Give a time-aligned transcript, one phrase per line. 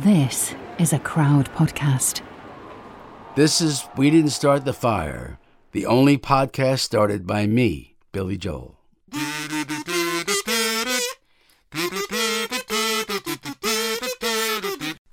[0.00, 2.20] This is a crowd podcast.
[3.34, 5.38] This is We Didn't Start the Fire,
[5.72, 8.78] the only podcast started by me, Billy Joel.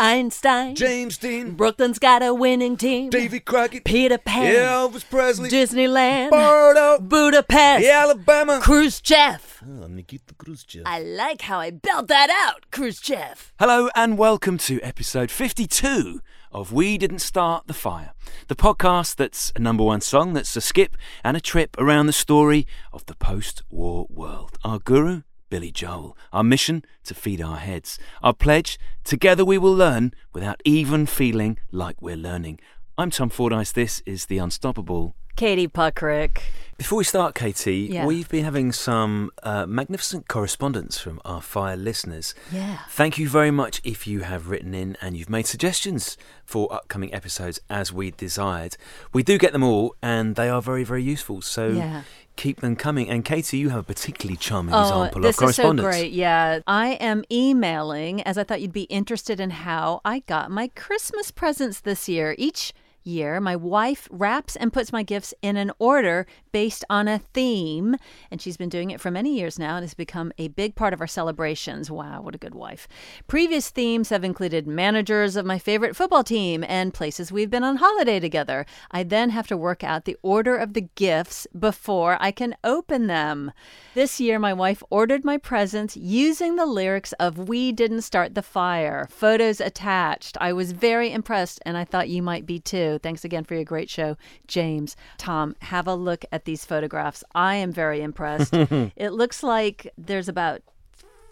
[0.03, 3.09] Einstein, James Dean, Brooklyn's got a winning team.
[3.09, 9.61] Davy Crockett, Peter Pan, Elvis Presley, Disneyland, Bardot, Budapest, Alabama, Khrushchev.
[9.65, 10.83] Oh, Nikita Khrushchev.
[10.85, 13.53] I like how I built that out, Khrushchev.
[13.57, 16.19] Hello and welcome to episode 52
[16.51, 18.11] of We Didn't Start the Fire,
[18.49, 22.13] the podcast that's a number one song that's a skip and a trip around the
[22.13, 24.57] story of the post war world.
[24.65, 25.21] Our guru,
[25.53, 26.17] Billy Joel.
[26.31, 27.99] Our mission, to feed our heads.
[28.23, 32.59] Our pledge, together we will learn without even feeling like we're learning.
[32.97, 33.71] I'm Tom Fordyce.
[33.71, 35.13] This is The Unstoppable.
[35.35, 36.39] Katie Puckrick.
[36.77, 38.05] Before we start, Katie, Yeah.
[38.07, 42.33] we've been having some uh, magnificent correspondence from our fire listeners.
[42.51, 42.79] Yeah.
[42.89, 47.13] Thank you very much if you have written in and you've made suggestions for upcoming
[47.13, 48.75] episodes as we desired.
[49.13, 51.41] We do get them all and they are very, very useful.
[51.41, 52.01] So Yeah.
[52.35, 53.09] Keep them coming.
[53.09, 55.87] And Katie, you have a particularly charming Oh, example this of is so correspondence.
[55.95, 56.11] great.
[56.11, 56.59] Yeah.
[56.67, 61.31] I am emailing as I thought you'd be interested in how I got my Christmas
[61.31, 62.35] presents this year.
[62.37, 62.73] Each
[63.05, 67.95] year, my wife wraps and puts my gifts in an order based on a theme.
[68.31, 70.93] And she's been doing it for many years now and has become a big part
[70.93, 71.89] of our celebrations.
[71.89, 72.87] Wow, what a good wife.
[73.27, 77.77] Previous themes have included managers of my favorite football team and places we've been on
[77.77, 78.65] holiday together.
[78.91, 83.07] I then have to work out the order of the gifts before I can open
[83.07, 83.51] them.
[83.93, 88.41] This year, my wife ordered my presents using the lyrics of We Didn't Start the
[88.41, 90.37] Fire, photos attached.
[90.41, 92.92] I was very impressed, and I thought you might be too.
[92.97, 94.17] Thanks again for your great show,
[94.47, 94.95] James.
[95.17, 97.23] Tom, have a look at these photographs.
[97.33, 98.53] I am very impressed.
[98.95, 100.61] it looks like there's about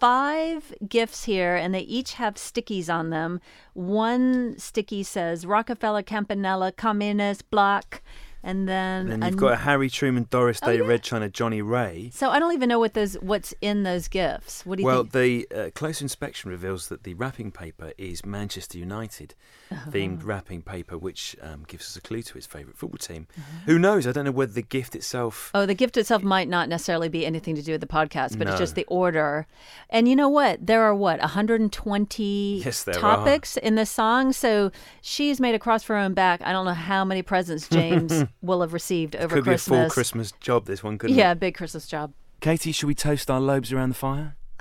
[0.02, 3.40] five gifts here, and they each have stickies on them.
[3.72, 8.02] One sticky says Rockefeller, Campanella, Communist Bloc,
[8.44, 10.84] and then you've an- got a Harry Truman, Doris Oh, Day, yeah.
[10.86, 12.10] Red China, Johnnie Ray.
[12.12, 14.66] So I don't even know what those what's in those gifts.
[14.66, 15.12] What do you Well, think?
[15.50, 19.34] the uh, close inspection reveals that the wrapping paper is Manchester United
[19.70, 19.90] Uh-huh.
[19.90, 23.26] themed wrapping paper, which um, gives us a clue to his favourite football team.
[23.38, 23.58] Uh-huh.
[23.66, 24.06] Who knows?
[24.06, 25.50] I don't know whether the gift itself.
[25.54, 28.48] Oh, the gift itself might not necessarily be anything to do with the podcast, but
[28.48, 29.46] it's just the order.
[29.88, 30.66] And you know what?
[30.66, 33.00] There are what 120 Yes, there are.
[33.00, 34.32] topics in the song.
[34.32, 34.70] So
[35.00, 36.40] she's made a cross for her own back.
[36.44, 39.64] I don't know how many presents James will have received over could Christmas.
[39.64, 40.66] Could be a full Christmas job.
[40.66, 41.16] This one couldn't.
[41.16, 41.40] yeah, it?
[41.40, 42.12] big Christmas job.
[42.40, 44.36] Katie, should we toast our lobes around the fire?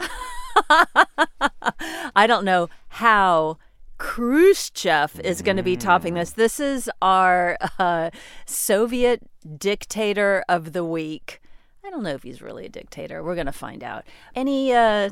[2.16, 3.58] I don't know how
[3.98, 6.32] Khrushchev is going to be topping this.
[6.32, 8.10] This is our uh,
[8.46, 9.22] Soviet
[9.58, 11.42] dictator of the week.
[11.84, 13.24] I don't know if he's really a dictator.
[13.24, 14.06] We're going to find out.
[14.36, 15.10] Any uh,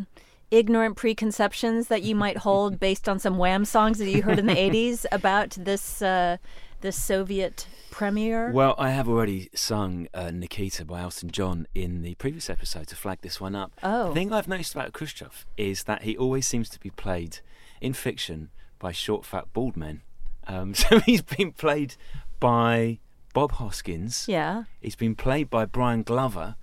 [0.51, 4.45] ignorant preconceptions that you might hold based on some Wham songs that you heard in
[4.45, 6.37] the 80s about this uh,
[6.81, 8.51] this Soviet premier?
[8.51, 12.95] Well, I have already sung uh, Nikita by Elton John in the previous episode to
[12.95, 13.71] flag this one up.
[13.83, 14.09] Oh.
[14.09, 17.39] The thing I've noticed about Khrushchev is that he always seems to be played
[17.81, 18.49] in fiction
[18.79, 20.01] by short, fat, bald men.
[20.47, 21.95] Um, so he's been played
[22.39, 22.99] by
[23.33, 24.25] Bob Hoskins.
[24.27, 24.63] Yeah.
[24.81, 26.55] He's been played by Brian Glover,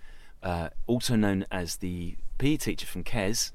[0.42, 3.52] uh, also known as the PE teacher from Kes.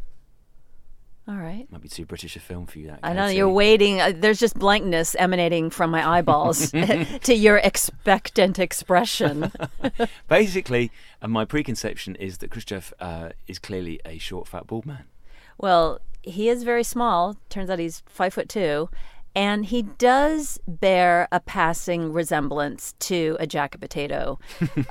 [1.32, 1.66] All right.
[1.72, 2.88] Might be too British a film for you.
[2.88, 4.02] That I know you're waiting.
[4.02, 6.72] Uh, there's just blankness emanating from my eyeballs
[7.24, 9.50] to your expectant expression.
[10.28, 10.92] Basically,
[11.22, 15.06] uh, my preconception is that Khrushchev uh, is clearly a short, fat, bald man.
[15.58, 17.38] Well, he is very small.
[17.48, 18.90] Turns out he's five foot two.
[19.34, 24.38] And he does bear a passing resemblance to a jacket potato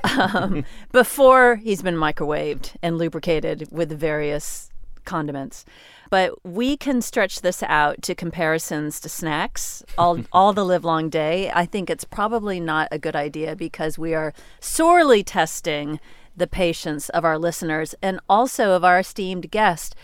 [0.03, 4.71] um, before he's been microwaved and lubricated with various
[5.05, 5.65] condiments.
[6.11, 11.09] But we can stretch this out to comparisons to snacks all all the live long
[11.09, 11.49] day.
[11.51, 15.99] I think it's probably not a good idea because we are sorely testing
[16.35, 19.95] the patience of our listeners and also of our esteemed guest.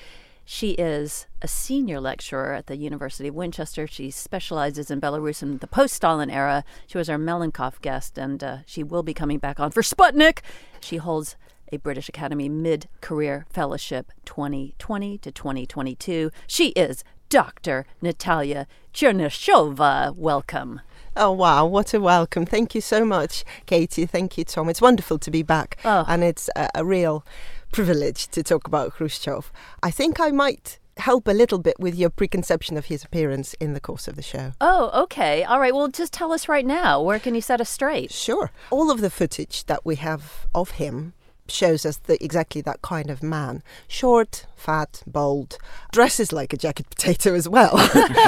[0.50, 3.86] She is a senior lecturer at the University of Winchester.
[3.86, 6.64] She specializes in Belarus in the post Stalin era.
[6.88, 10.40] She was our Malenkov guest, and uh, she will be coming back on for Sputnik.
[10.80, 11.36] She holds
[11.72, 16.32] a British Academy Mid Career Fellowship 2020 to 2022.
[16.48, 17.86] She is Dr.
[18.02, 20.16] Natalya Chernyshova.
[20.16, 20.82] Welcome.
[21.16, 21.66] Oh, wow.
[21.66, 22.46] What a welcome.
[22.46, 24.06] Thank you so much, Katie.
[24.06, 24.70] Thank you, Tom.
[24.70, 25.78] It's wonderful to be back.
[25.84, 26.06] Oh.
[26.08, 27.26] And it's a, a real
[27.72, 29.52] privilege to talk about Khrushchev.
[29.82, 33.74] I think I might help a little bit with your preconception of his appearance in
[33.74, 34.54] the course of the show.
[34.62, 35.44] Oh, okay.
[35.44, 35.74] All right.
[35.74, 37.02] Well, just tell us right now.
[37.02, 38.12] Where can you set us straight?
[38.12, 38.52] Sure.
[38.70, 41.14] All of the footage that we have of him
[41.50, 43.64] shows us the, exactly that kind of man.
[43.88, 45.58] Short, fat, bold,
[45.92, 47.78] dresses like a jacket potato as well,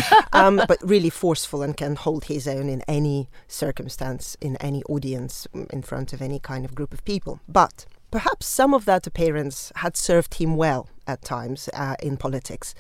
[0.34, 5.48] um, but really forceful and can hold his own in any circumstance, in any audience,
[5.72, 7.40] in front of any kind of group of people.
[7.48, 12.76] But perhaps some of that appearance had served him well at times uh, in politics.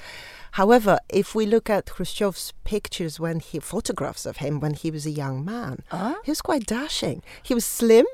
[0.53, 5.06] However, if we look at Khrushchev's pictures when he photographs of him when he was
[5.06, 5.83] a young man,
[6.24, 7.21] he was quite dashing.
[7.44, 8.06] He was slim.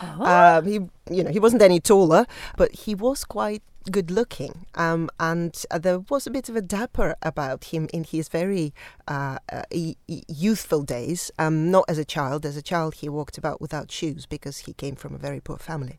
[0.00, 0.80] Um, he,
[1.10, 2.26] you know, he wasn't any taller,
[2.56, 4.66] but he was quite good looking.
[4.74, 8.72] Um, and uh, there was a bit of a dapper about him in his very
[9.06, 9.62] uh, uh,
[10.08, 11.30] youthful days.
[11.38, 12.46] Um, not as a child.
[12.46, 15.58] As a child, he walked about without shoes because he came from a very poor
[15.58, 15.98] family.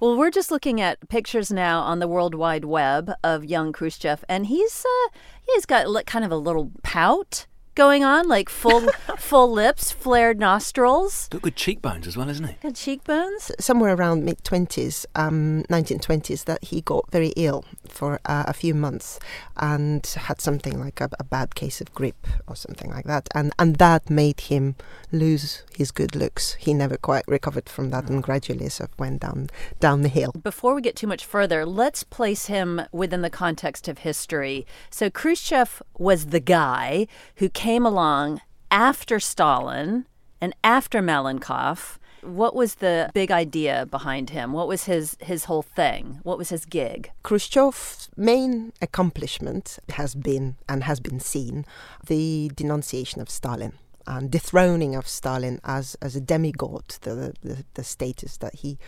[0.00, 4.24] Well, we're just looking at pictures now on the World Wide Web of young Khrushchev,
[4.28, 8.80] and he's uh, he's got kind of a little pout going on, like full
[9.18, 12.56] full lips, flared nostrils, Got good cheekbones as well, isn't he?
[12.62, 13.50] good cheekbones.
[13.58, 18.74] somewhere around mid 20s, um, 1920s, that he got very ill for uh, a few
[18.74, 19.18] months
[19.56, 23.28] and had something like a, a bad case of grippe or something like that.
[23.34, 24.76] And, and that made him
[25.12, 26.54] lose his good looks.
[26.54, 29.48] He never quite recovered from that and gradually sort of went down,
[29.80, 30.32] down the hill.
[30.42, 34.66] Before we get too much further, let's place him within the context of history.
[34.90, 37.06] So Khrushchev was the guy
[37.36, 40.06] who came along after Stalin
[40.38, 41.98] and after Malenkov.
[42.20, 44.52] What was the big idea behind him?
[44.52, 46.20] What was his his whole thing?
[46.24, 47.10] What was his gig?
[47.22, 51.64] Khrushchev's main accomplishment has been and has been seen
[52.06, 53.72] the denunciation of Stalin
[54.06, 58.78] and dethroning of Stalin as, as a demigod, the, the, the status that he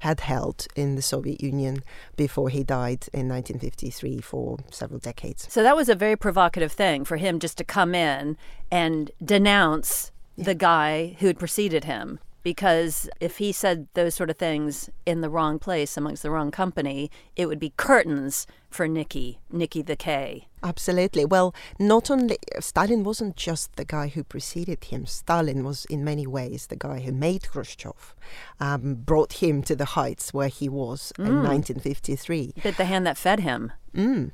[0.00, 1.82] had held in the Soviet Union
[2.16, 5.46] before he died in 1953 for several decades.
[5.50, 8.36] So that was a very provocative thing for him just to come in
[8.70, 12.18] and denounce the guy who had preceded him.
[12.42, 16.50] Because if he said those sort of things in the wrong place amongst the wrong
[16.50, 20.46] company, it would be curtains for Nikki, Nikki the K.
[20.62, 21.24] Absolutely.
[21.24, 25.06] Well, not only Stalin wasn't just the guy who preceded him.
[25.06, 28.14] Stalin was, in many ways, the guy who made Khrushchev,
[28.60, 32.54] um, brought him to the heights where he was in 1953.
[32.62, 33.72] Bit the hand that fed him.
[33.94, 34.32] Mm.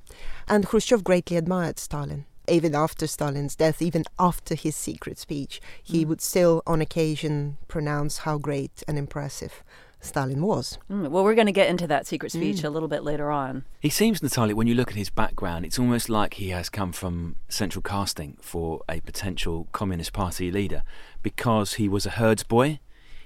[0.48, 2.26] And Khrushchev greatly admired Stalin.
[2.48, 8.18] Even after Stalin's death, even after his secret speech, he would still, on occasion, pronounce
[8.18, 9.64] how great and impressive
[10.06, 10.78] Stalin was.
[10.90, 13.64] Mm, well, we're going to get into that secret speech a little bit later on.
[13.80, 16.92] He seems, Natalya, when you look at his background, it's almost like he has come
[16.92, 20.82] from central casting for a potential Communist Party leader
[21.22, 22.80] because he was a herds boy.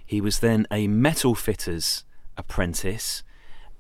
[0.04, 2.04] He was then a metal fitter's
[2.36, 3.22] apprentice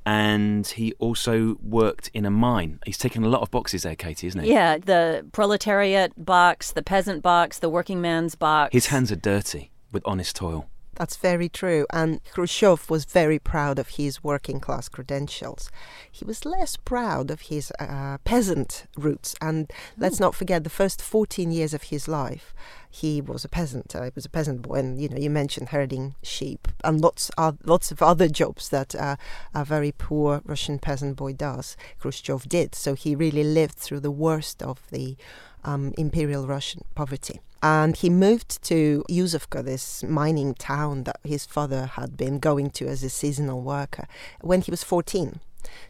[0.06, 2.80] and he also worked in a mine.
[2.86, 4.50] He's taken a lot of boxes there, Katie, isn't he?
[4.50, 8.72] Yeah, the proletariat box, the peasant box, the working man's box.
[8.72, 10.68] His hands are dirty with honest toil.
[11.00, 11.86] That's very true.
[11.88, 15.70] And Khrushchev was very proud of his working class credentials.
[16.12, 19.34] He was less proud of his uh, peasant roots.
[19.40, 22.52] And let's not forget the first 14 years of his life,
[22.90, 23.96] he was a peasant.
[23.96, 24.74] Uh, he was a peasant boy.
[24.74, 28.94] And, you know, you mentioned herding sheep and lots, uh, lots of other jobs that
[28.94, 29.16] uh,
[29.54, 31.78] a very poor Russian peasant boy does.
[31.98, 32.74] Khrushchev did.
[32.74, 35.16] So he really lived through the worst of the
[35.64, 37.40] um, imperial Russian poverty.
[37.62, 42.86] And he moved to Yuzovka, this mining town that his father had been going to
[42.88, 44.06] as a seasonal worker,
[44.40, 45.40] when he was 14.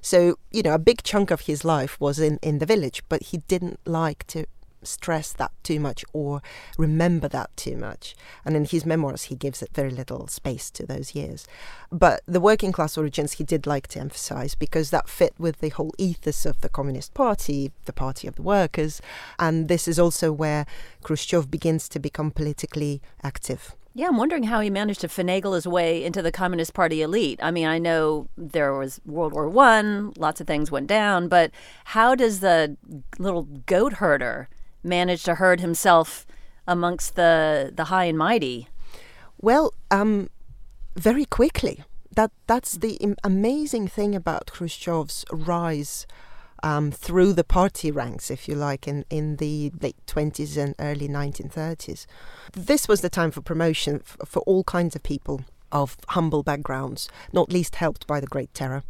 [0.00, 3.22] So, you know, a big chunk of his life was in, in the village, but
[3.24, 4.46] he didn't like to
[4.82, 6.42] stress that too much or
[6.78, 8.14] remember that too much.
[8.44, 11.46] And in his memoirs, he gives it very little space to those years.
[11.90, 15.70] But the working class origins he did like to emphasize because that fit with the
[15.70, 19.00] whole ethos of the Communist Party, the Party of the Workers.
[19.38, 20.66] And this is also where
[21.02, 25.66] Khrushchev begins to become politically active Yeah, I'm wondering how he managed to finagle his
[25.66, 27.40] way into the Communist Party elite.
[27.42, 31.50] I mean, I know there was World War One, lots of things went down, but
[31.86, 32.76] how does the
[33.18, 34.48] little goat herder
[34.82, 36.26] manage to herd himself
[36.66, 38.68] amongst the the high and mighty?
[39.40, 40.30] Well, um,
[40.96, 41.84] very quickly.
[42.14, 46.06] That that's the amazing thing about Khrushchev's rise
[46.62, 51.08] um, through the party ranks, if you like, in, in the late 20s and early
[51.08, 52.06] 1930s.
[52.52, 57.52] This was the time for promotion for all kinds of people of humble backgrounds, not
[57.52, 58.82] least helped by the Great Terror,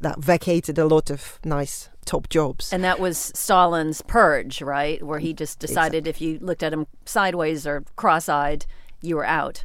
[0.00, 2.72] that vacated a lot of nice top jobs.
[2.72, 5.02] And that was Stalin's purge, right?
[5.02, 8.66] Where he just decided if you looked at him sideways or cross eyed,
[9.02, 9.64] you were out.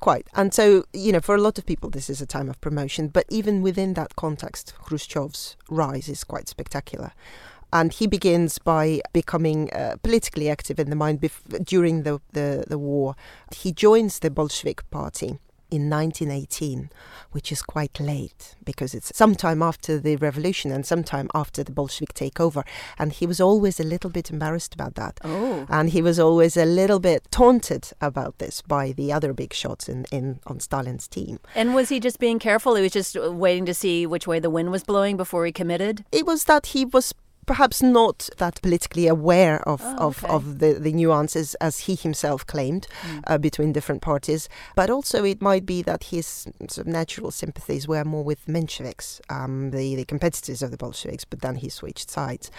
[0.00, 0.28] Quite.
[0.34, 3.08] And so, you know, for a lot of people, this is a time of promotion.
[3.08, 7.12] But even within that context, Khrushchev's rise is quite spectacular.
[7.72, 12.64] And he begins by becoming uh, politically active in the mind bef- during the, the,
[12.66, 13.14] the war.
[13.54, 15.38] He joins the Bolshevik Party
[15.70, 16.90] in 1918,
[17.32, 22.14] which is quite late because it's sometime after the revolution and sometime after the Bolshevik
[22.14, 22.64] takeover.
[22.98, 25.20] And he was always a little bit embarrassed about that.
[25.24, 25.66] Oh.
[25.68, 29.88] And he was always a little bit taunted about this by the other big shots
[29.88, 31.38] in, in on Stalin's team.
[31.54, 32.74] And was he just being careful?
[32.74, 36.04] He was just waiting to see which way the wind was blowing before he committed?
[36.12, 37.14] It was that he was
[37.48, 40.32] perhaps not that politically aware of, Oh, of, okay.
[40.32, 43.22] of the, the nuances as he himself claimed Mm.
[43.26, 44.48] uh, between different parties.
[44.76, 46.26] But also it might be that his
[46.68, 51.24] sort of natural sympathies were more with Mensheviks, um, the, the competitors of the Bolsheviks,
[51.24, 52.50] but then he switched sides.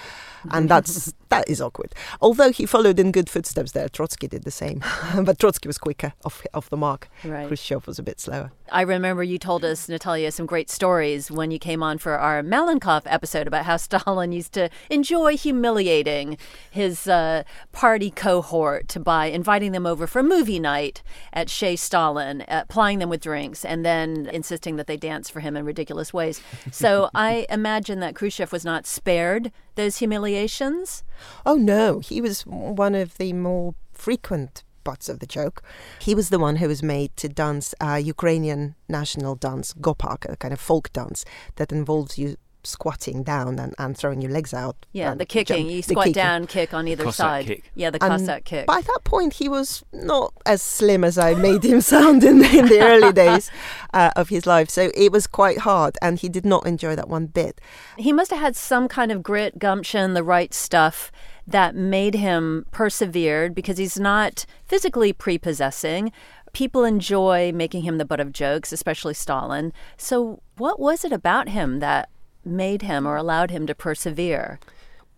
[0.51, 1.93] And that's that is awkward.
[2.21, 4.81] Although he followed in good footsteps there, Trotsky did the same.
[5.23, 7.07] but Trotsky was quicker off, off the mark.
[7.23, 7.47] Right.
[7.47, 8.51] Khrushchev was a bit slower.
[8.71, 12.41] I remember you told us, Natalya, some great stories when you came on for our
[12.43, 16.37] Malenkov episode about how Stalin used to enjoy humiliating
[16.71, 21.01] his uh, party cohort by inviting them over for a movie night
[21.33, 25.39] at Chez Stalin, uh, plying them with drinks, and then insisting that they dance for
[25.39, 26.41] him in ridiculous ways.
[26.71, 31.03] So I imagine that Khrushchev was not spared those humiliations.
[31.45, 35.61] Oh no, he was one of the more frequent butts of the joke.
[35.99, 40.35] He was the one who was made to dance a Ukrainian national dance, gopak, a
[40.37, 41.25] kind of folk dance
[41.57, 44.85] that involves you squatting down and, and throwing your legs out.
[44.91, 45.63] Yeah, the kicking.
[45.63, 46.13] jump- you squat kicking.
[46.13, 47.45] down, kick on either Cossack side.
[47.47, 47.71] kick.
[47.75, 48.65] Yeah, the And Cossack kick.
[48.65, 52.65] By that point, he was not as slim as I made him sound in, in
[52.67, 53.49] the early days
[53.93, 54.69] uh, of his life.
[54.69, 57.59] So it was quite hard, and he did not enjoy that one bit.
[57.97, 61.11] He must have had some kind of grit, gumption, the right stuff
[61.47, 66.11] that made him persevered because he's not physically prepossessing.
[66.53, 69.73] People enjoy making him the butt of jokes, especially Stalin.
[69.97, 72.09] So, what was it about him that
[72.49, 74.59] made him or allowed him to persevere?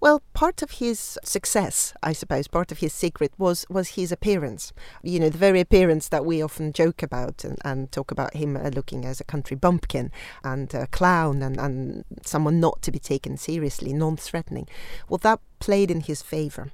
[0.02, 4.74] Well, part of his success, I suppose, part of his secret was was his appearance.
[5.04, 8.58] You know, the very appearance that we often joke about and, and talk about him
[8.58, 10.12] uh, looking as a country bumpkin
[10.44, 14.68] and a clown and, and someone not to be taken seriously, non-threatening.
[15.08, 16.72] Well, that played in his favor.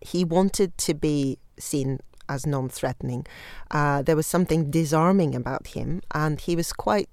[0.00, 3.26] He wanted to be seen as non-threatening.
[3.70, 7.08] Uh, there was something disarming about him, and he was quite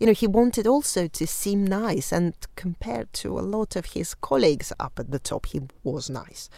[0.00, 4.14] you know, he wanted also to seem nice, and compared to a lot of his
[4.14, 6.48] colleagues up at the top, he was nice.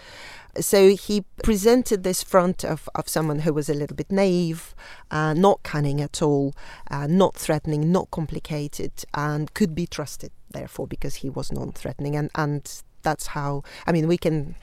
[0.61, 4.77] So he presented this front of, of someone who was a little bit naive,
[5.11, 6.55] uh, not cunning at all,
[6.89, 12.15] uh, not threatening, not complicated, and could be trusted, therefore, because he was non threatening.
[12.15, 14.55] And, and that's how, I mean, we can,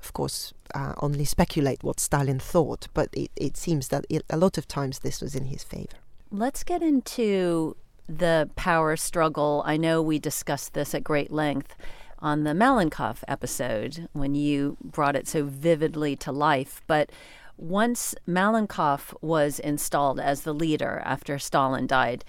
[0.00, 4.36] of course, uh, only speculate what Stalin thought, but it, it seems that it, a
[4.36, 5.96] lot of times this was in his favor.
[6.30, 7.74] Let's get into
[8.08, 9.62] the power struggle.
[9.66, 11.76] I know we discussed this at great length
[12.20, 16.82] on the Malenkov episode when you brought it so vividly to life.
[16.86, 17.10] But
[17.56, 22.24] once Malenkov was installed as the leader after Stalin died,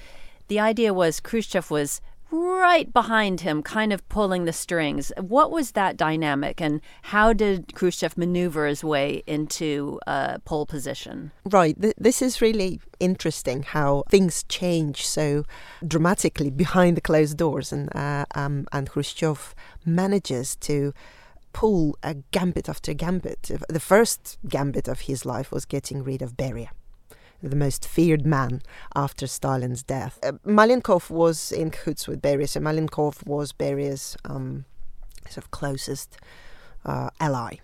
[0.48, 5.12] the idea was Khrushchev was right behind him, kind of pulling the strings.
[5.18, 11.32] What was that dynamic, and how did Khrushchev maneuver his way into uh, pole position?
[11.46, 11.80] Right.
[11.82, 15.44] Th- this is really interesting how things change so
[15.88, 19.56] dramatically behind the closed doors, and uh, um, and Khrushchev
[19.86, 20.94] manages to
[21.52, 23.50] pull a gambit after gambit.
[23.68, 26.70] The first gambit of his life was getting rid of Beria.
[27.42, 28.62] The most feared man
[28.96, 30.20] after Stalin's death.
[30.22, 34.66] Uh, Malenkov was in cahoots with Beria, so Malenkov was Beria's um,
[35.30, 36.18] sort of closest
[36.86, 37.58] uh, ally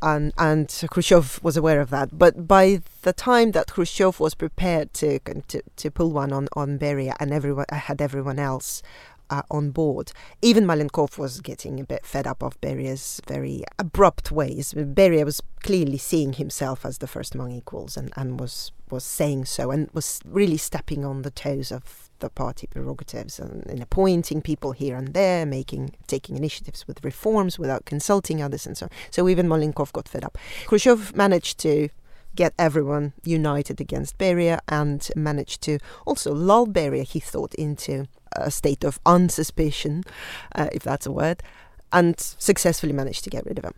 [0.00, 2.16] and and Khrushchev was aware of that.
[2.16, 6.78] But by the time that Khrushchev was prepared to to, to pull one on on
[6.78, 8.82] Beria and everyone had everyone else
[9.30, 10.12] uh, on board.
[10.40, 14.72] Even Malenkov was getting a bit fed up of Beria's very abrupt ways.
[14.74, 19.44] Beria was clearly seeing himself as the first among equals and, and was, was saying
[19.46, 24.42] so and was really stepping on the toes of the party prerogatives and, and appointing
[24.42, 28.90] people here and there, making taking initiatives with reforms without consulting others and so on.
[29.10, 30.36] So even Malenkov got fed up.
[30.66, 31.88] Khrushchev managed to
[32.34, 38.50] get everyone united against Beria and managed to also lull Beria, he thought, into a
[38.50, 40.04] state of unsuspicion,
[40.54, 41.42] uh, if that's a word,
[41.92, 43.74] and successfully managed to get rid of him.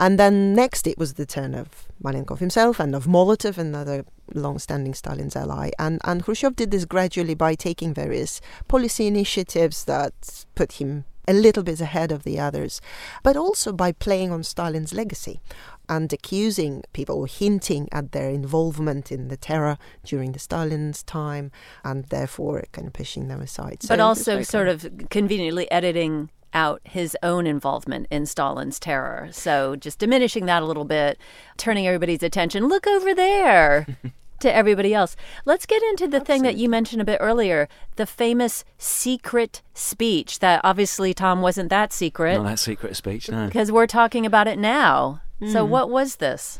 [0.00, 4.94] And then next it was the turn of Malenkov himself and of Molotov, another long-standing
[4.94, 5.70] Stalin's ally.
[5.78, 11.32] And, and Khrushchev did this gradually by taking various policy initiatives that put him a
[11.32, 12.80] little bit ahead of the others,
[13.22, 15.40] but also by playing on Stalin's legacy
[15.88, 21.50] and accusing people or hinting at their involvement in the terror during the Stalin's time
[21.84, 23.78] and therefore kind of pushing them aside.
[23.88, 29.28] but also sort of conveniently editing out his own involvement in Stalin's terror.
[29.32, 31.18] So just diminishing that a little bit,
[31.56, 33.86] turning everybody's attention, look over there.
[34.40, 35.16] to everybody else.
[35.44, 36.24] Let's get into the Absolutely.
[36.24, 41.68] thing that you mentioned a bit earlier the famous secret speech that obviously, Tom, wasn't
[41.68, 42.38] that secret.
[42.38, 43.46] Not that secret speech, no.
[43.46, 45.20] Because we're talking about it now.
[45.48, 45.70] So, hmm.
[45.70, 46.58] what was this?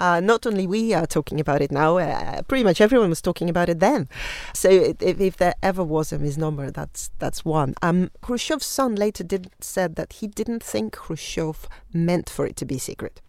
[0.00, 3.50] Uh, not only we are talking about it now, uh, pretty much everyone was talking
[3.50, 4.08] about it then.
[4.54, 7.74] So, if, if there ever was a misnomer, that's that's one.
[7.82, 12.64] Um, Khrushchev's son later did said that he didn't think Khrushchev meant for it to
[12.64, 13.20] be secret.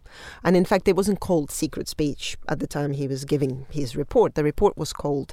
[0.42, 3.96] And in fact, it wasn't called secret speech at the time he was giving his
[3.96, 4.36] report.
[4.36, 5.32] The report was called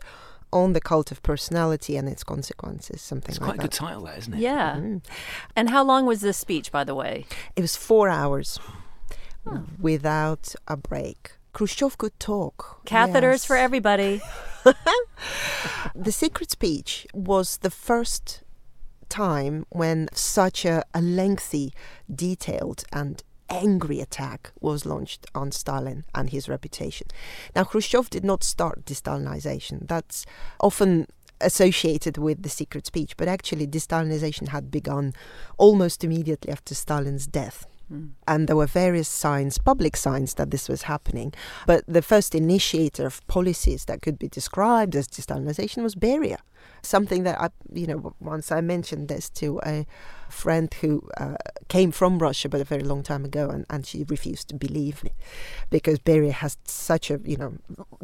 [0.54, 3.64] on the cult of personality and its consequences, something it's like quite that.
[3.64, 4.40] a good title, that, isn't it?
[4.40, 4.76] Yeah.
[4.76, 5.02] Mm.
[5.56, 7.26] And how long was this speech, by the way?
[7.56, 8.60] It was four hours
[9.80, 11.34] without a break.
[11.54, 12.82] Khrushchev could talk.
[12.86, 13.46] Catheters yes.
[13.46, 14.22] for everybody.
[15.96, 18.44] the secret speech was the first
[19.10, 21.74] time when such a, a lengthy,
[22.14, 27.08] detailed, and angry attack was launched on Stalin and his reputation.
[27.56, 29.88] Now, Khrushchev did not start de-Stalinization.
[29.88, 30.26] That's
[30.62, 31.08] often
[31.42, 35.14] associated with the secret speech, but actually, de-Stalinization had begun
[35.58, 37.68] almost immediately after Stalin's death.
[37.92, 38.12] Mm.
[38.28, 41.34] And there were various signs, public signs, that this was happening.
[41.68, 46.38] But the first initiator of policies that could be described as de-Stalinization was Beria.
[46.84, 49.86] Something that I, you know, once I mentioned this to a
[50.30, 51.36] friend who uh,
[51.68, 55.04] came from Russia, but a very long time ago, and, and she refused to believe
[55.04, 55.12] me
[55.70, 57.54] because Beria has such a, you know,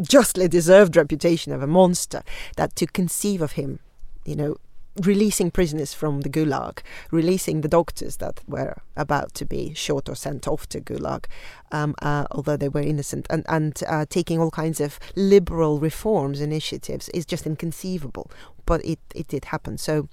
[0.01, 2.23] justly deserved reputation of a monster
[2.55, 3.79] that to conceive of him
[4.27, 4.57] you know,
[5.03, 6.79] releasing prisoners from the gulag,
[7.11, 11.25] releasing the doctors that were about to be shot or sent off to gulag,
[11.71, 16.41] um, uh, although they were innocent, and, and uh, taking all kinds of liberal reforms
[16.41, 18.31] initiatives is just inconceivable.
[18.65, 19.77] But it, it did happen.
[19.77, 20.09] So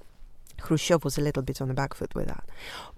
[0.60, 2.44] Khrushchev was a little bit on the back foot with that.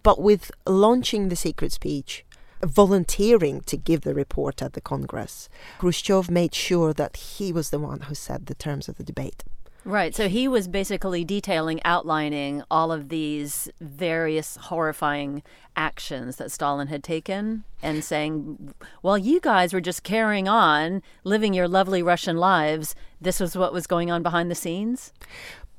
[0.03, 2.25] But with launching the secret speech,
[2.63, 7.79] volunteering to give the report at the Congress, Khrushchev made sure that he was the
[7.79, 9.45] one who set the terms of the debate.
[9.87, 10.17] Right.
[10.17, 15.45] So he was basically detailing, outlining all of these various horrifying
[15.77, 21.55] actions that Stalin had taken and saying, well, you guys were just carrying on, living
[21.55, 22.97] your lovely Russian lives.
[23.21, 25.13] This was what was going on behind the scenes?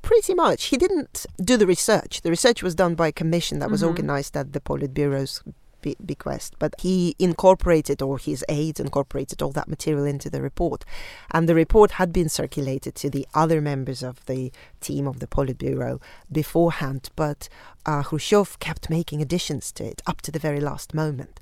[0.00, 0.64] Pretty much.
[0.64, 2.22] He didn't do the research.
[2.22, 3.90] The research was done by a commission that was mm-hmm.
[3.90, 5.42] organized at the Politburo's
[5.88, 10.84] be- bequest, but he incorporated, or his aides incorporated all that material into the report.
[11.30, 15.26] And the report had been circulated to the other members of the team of the
[15.26, 17.48] Politburo beforehand, but
[17.86, 21.40] uh, Khrushchev kept making additions to it up to the very last moment.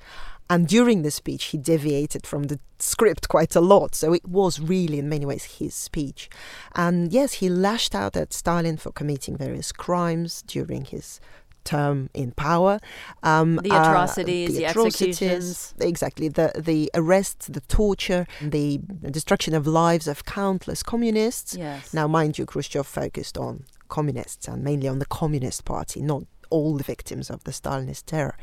[0.49, 3.97] And during the speech, he deviated from the script quite a lot.
[3.97, 6.31] So it was really, in many ways, his speech.
[6.75, 11.21] And yes, he lashed out at Stalin for committing various crimes during his
[11.67, 12.81] term in power.
[13.23, 15.75] Um, the atrocities, uh, the, the atrocities, executions.
[15.81, 16.29] Exactly.
[16.29, 21.55] The, the arrests, the torture, the destruction of lives of countless communists.
[21.55, 21.93] Yes.
[21.93, 26.77] Now, mind you, Khrushchev focused on communists and mainly on the Communist Party, not all
[26.77, 28.37] the victims of the Stalinist terror.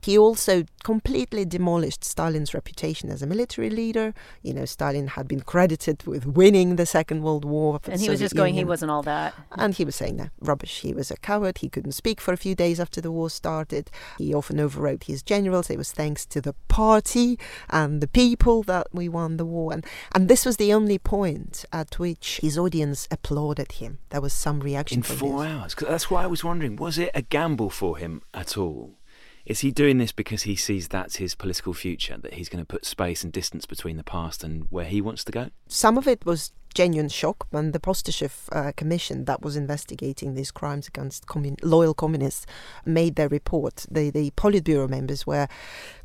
[0.00, 4.14] He also completely demolished Stalin's reputation as a military leader.
[4.42, 7.80] You know, Stalin had been credited with winning the Second World War.
[7.86, 9.34] And he was just going, he wasn't all that.
[9.56, 10.80] And he was saying that rubbish.
[10.80, 11.58] He was a coward.
[11.58, 13.90] He couldn't speak for a few days after the war started.
[14.18, 15.70] He often overrode his generals.
[15.70, 19.72] It was thanks to the party and the people that we won the war.
[19.72, 19.84] And,
[20.14, 23.98] and this was the only point at which his audience applauded him.
[24.10, 24.98] There was some reaction.
[24.98, 25.52] In four this.
[25.52, 25.74] hours?
[25.74, 28.99] Cause that's why I was wondering was it a gamble for him at all?
[29.46, 32.66] Is he doing this because he sees that's his political future, that he's going to
[32.66, 35.50] put space and distance between the past and where he wants to go?
[35.68, 40.50] Some of it was genuine shock when the Postyshev uh, Commission that was investigating these
[40.50, 42.46] crimes against commun- loyal communists
[42.84, 43.86] made their report.
[43.90, 45.48] The, the Politburo members were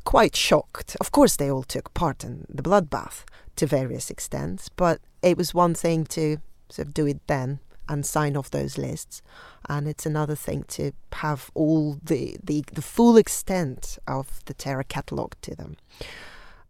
[0.04, 0.96] quite shocked.
[1.00, 3.24] Of course, they all took part in the bloodbath
[3.56, 8.04] to various extents, but it was one thing to sort of do it then and
[8.04, 9.22] sign off those lists,
[9.68, 14.84] and it's another thing to have all the, the, the full extent of the terror
[14.84, 15.76] catalogued to them.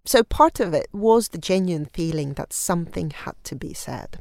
[0.05, 4.21] So part of it was the genuine feeling that something had to be said.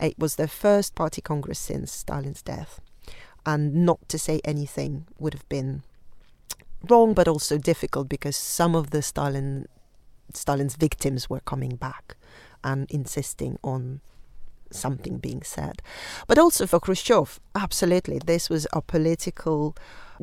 [0.00, 2.80] It was the first party congress since Stalin's death,
[3.44, 5.82] and not to say anything would have been
[6.88, 9.66] wrong, but also difficult because some of the Stalin
[10.32, 12.16] Stalin's victims were coming back
[12.62, 14.00] and insisting on
[14.70, 15.82] something being said.
[16.26, 19.76] But also for Khrushchev, absolutely, this was a political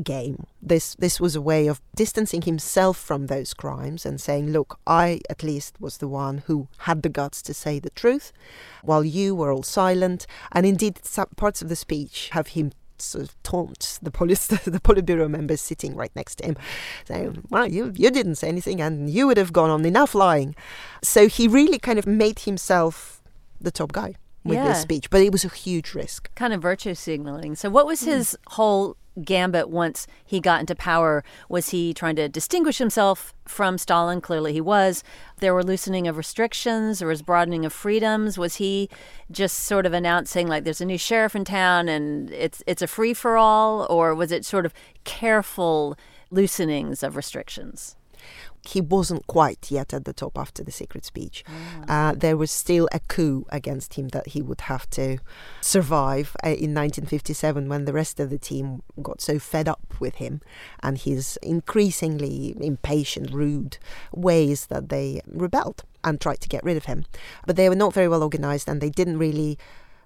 [0.04, 0.46] game.
[0.62, 5.22] This this was a way of distancing himself from those crimes and saying, look, I
[5.30, 8.32] at least was the one who had the guts to say the truth,
[8.84, 10.28] while you were all silent.
[10.52, 14.80] And indeed, some parts of the speech have him sort of taunt the police, the
[14.80, 16.58] Politburo members sitting right next to him,
[17.06, 20.56] saying, "Well, you you didn't say anything, and you would have gone on enough lying."
[21.04, 23.22] So he really kind of made himself
[23.60, 24.68] the top guy with Yeah.
[24.68, 26.34] this speech, but it was a huge risk.
[26.36, 27.56] kind of virtue signaling.
[27.56, 28.12] So, what was hmm.
[28.12, 31.24] his whole gambit once he got into power?
[31.50, 34.22] Was he trying to distinguish himself from Stalin?
[34.22, 35.04] Clearly, he was.
[35.38, 38.38] There were loosening of restrictions, there was broadening of freedoms.
[38.38, 38.90] Was he
[39.30, 42.88] just sort of announcing like there's a new sheriff in town and it's it's a
[42.88, 44.74] free for all, or was it sort of
[45.04, 45.98] careful
[46.32, 47.96] loosenings of restrictions?
[48.64, 51.44] He wasn't quite yet at the top after the secret speech.
[51.88, 55.18] Uh, there was still a coup against him that he would have to
[55.62, 60.16] survive uh, in 1957 when the rest of the team got so fed up with
[60.16, 60.42] him
[60.84, 63.78] and his increasingly impatient, rude
[64.14, 67.06] ways that they rebelled and tried to get rid of him.
[67.46, 69.58] But they were not very well organized and they didn't really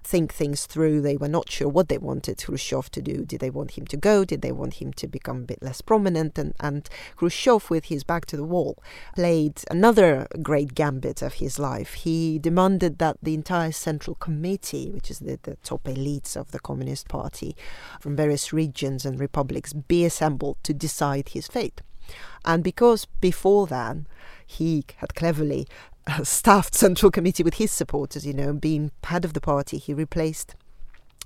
[0.06, 1.00] think things through.
[1.00, 3.24] They were not sure what they wanted Khrushchev to do.
[3.24, 4.24] Did they want him to go?
[4.24, 6.38] Did they want him to become a bit less prominent?
[6.38, 8.82] And, and Khrushchev, with his back to the wall,
[9.14, 11.94] played another great gambit of his life.
[11.94, 16.60] He demanded that the entire Central Committee, which is the, the top elites of the
[16.60, 17.56] Communist Party
[18.00, 21.82] from various regions and republics, be assembled to decide his fate.
[22.44, 24.06] And because before then
[24.46, 25.66] he had cleverly
[26.22, 30.54] staffed Central Committee with his supporters, you know, being head of the party, he replaced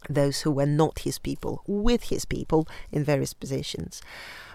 [0.09, 4.01] those who were not his people with his people in various positions.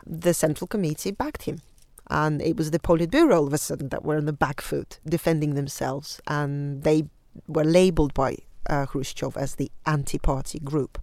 [0.05, 1.61] The Central Committee backed him.
[2.07, 4.99] And it was the Politburo all of a sudden that were on the back foot,
[5.07, 6.21] defending themselves.
[6.27, 7.05] And they
[7.47, 8.37] were labeled by
[8.69, 10.99] uh, Khrushchev as the anti party group.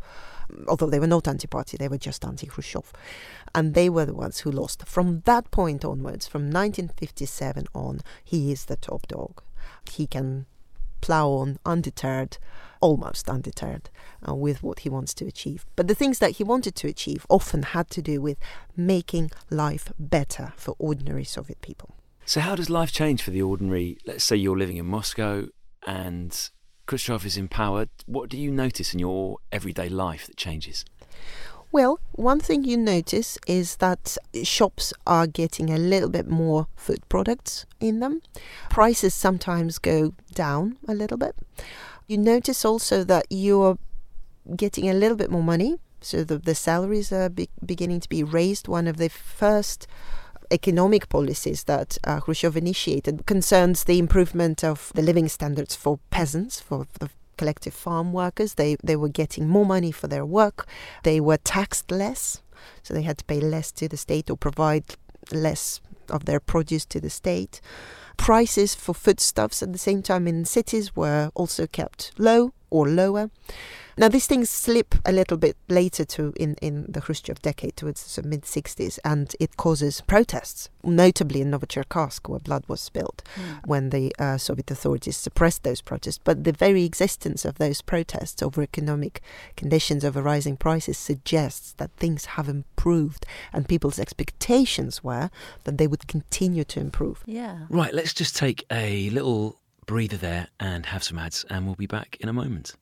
[0.69, 2.93] Although they were not anti party, they were just anti Khrushchev.
[3.55, 4.87] And they were the ones who lost.
[4.87, 9.43] From that point onwards, from 1957 on, he is the top dog.
[9.91, 10.47] He can
[11.01, 12.39] plow on undeterred,
[12.81, 13.91] almost undeterred,
[14.27, 15.67] uh, with what he wants to achieve.
[15.77, 18.39] But the things that he wanted to achieve often had to do with
[18.77, 21.95] making life better for ordinary Soviet people.
[22.25, 23.99] So, how does life change for the ordinary?
[24.07, 25.49] Let's say you're living in Moscow
[25.87, 26.51] and
[26.93, 27.87] Khrushchev is in power.
[28.05, 30.85] What do you notice in your everyday life that changes?
[31.73, 37.01] Well, one thing you notice is that shops are getting a little bit more food
[37.09, 38.21] products in them.
[38.69, 41.35] Prices sometimes go down a little bit.
[42.09, 43.79] You notice also that you're
[44.55, 48.23] getting a little bit more money, so the, the salaries are be- beginning to be
[48.23, 48.69] raised.
[48.69, 49.87] One of the first
[50.53, 56.61] economic policies that uh, Khrushchev initiated concerns the improvement of the living standards for peasants,
[56.61, 58.55] for the collective farm workers.
[58.55, 60.67] They they were getting more money for their work.
[61.03, 62.43] They were taxed less,
[62.83, 64.85] so they had to pay less to the state or provide
[65.33, 67.61] less of their produce to the state.
[68.17, 73.31] Prices for foodstuffs at the same time in cities were also kept low or lower.
[73.97, 78.17] Now these things slip a little bit later to in, in the Khrushchev decade towards
[78.17, 83.23] the mid 60s and it causes protests, notably in Novocherkassk where blood was spilled
[83.65, 86.19] when the uh, Soviet authorities suppressed those protests.
[86.23, 89.21] But the very existence of those protests over economic
[89.57, 95.31] conditions, over rising prices, suggests that things have improved and people's expectations were
[95.65, 97.23] that they would continue to improve.
[97.27, 97.67] Yeah.
[97.69, 101.87] Right, let's just take a little breather there and have some ads, and we'll be
[101.87, 102.75] back in a moment.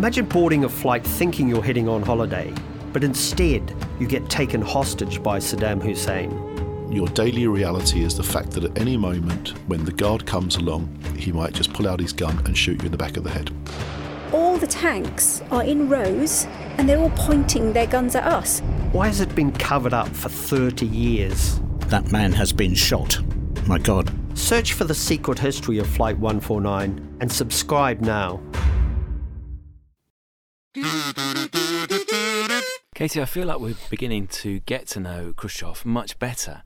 [0.00, 2.54] Imagine boarding a flight thinking you're heading on holiday,
[2.94, 6.30] but instead you get taken hostage by Saddam Hussein.
[6.90, 10.88] Your daily reality is the fact that at any moment, when the guard comes along,
[11.18, 13.30] he might just pull out his gun and shoot you in the back of the
[13.30, 13.50] head.
[14.32, 16.46] All the tanks are in rows
[16.78, 18.60] and they're all pointing their guns at us.
[18.92, 21.60] Why has it been covered up for 30 years?
[21.88, 23.20] That man has been shot.
[23.66, 28.40] My God, Search for the secret history of Flight 149 and subscribe now.
[32.94, 36.62] Katie, I feel like we're beginning to get to know Khrushchev much better.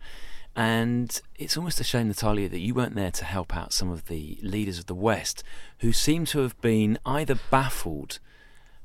[0.54, 4.08] And it's almost a shame, Natalya, that you weren't there to help out some of
[4.08, 5.42] the leaders of the West
[5.78, 8.18] who seem to have been either baffled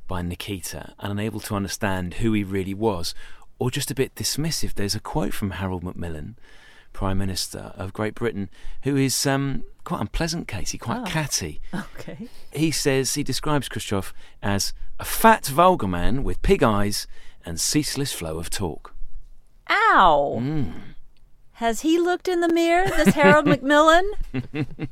[0.07, 3.13] by Nikita and unable to understand who he really was,
[3.59, 4.75] or just a bit dismissive.
[4.75, 6.37] There's a quote from Harold Macmillan,
[6.99, 8.49] Prime Minister of Great Britain,
[8.83, 11.03] who is um, quite unpleasant, Katie, quite Oh.
[11.05, 11.61] catty.
[11.73, 12.27] Okay.
[12.51, 17.07] He says he describes Khrushchev as a fat, vulgar man with pig eyes
[17.45, 18.93] and ceaseless flow of talk.
[19.69, 20.39] Ow!
[20.41, 20.73] Mm.
[21.53, 24.11] Has he looked in the mirror, this Harold Macmillan?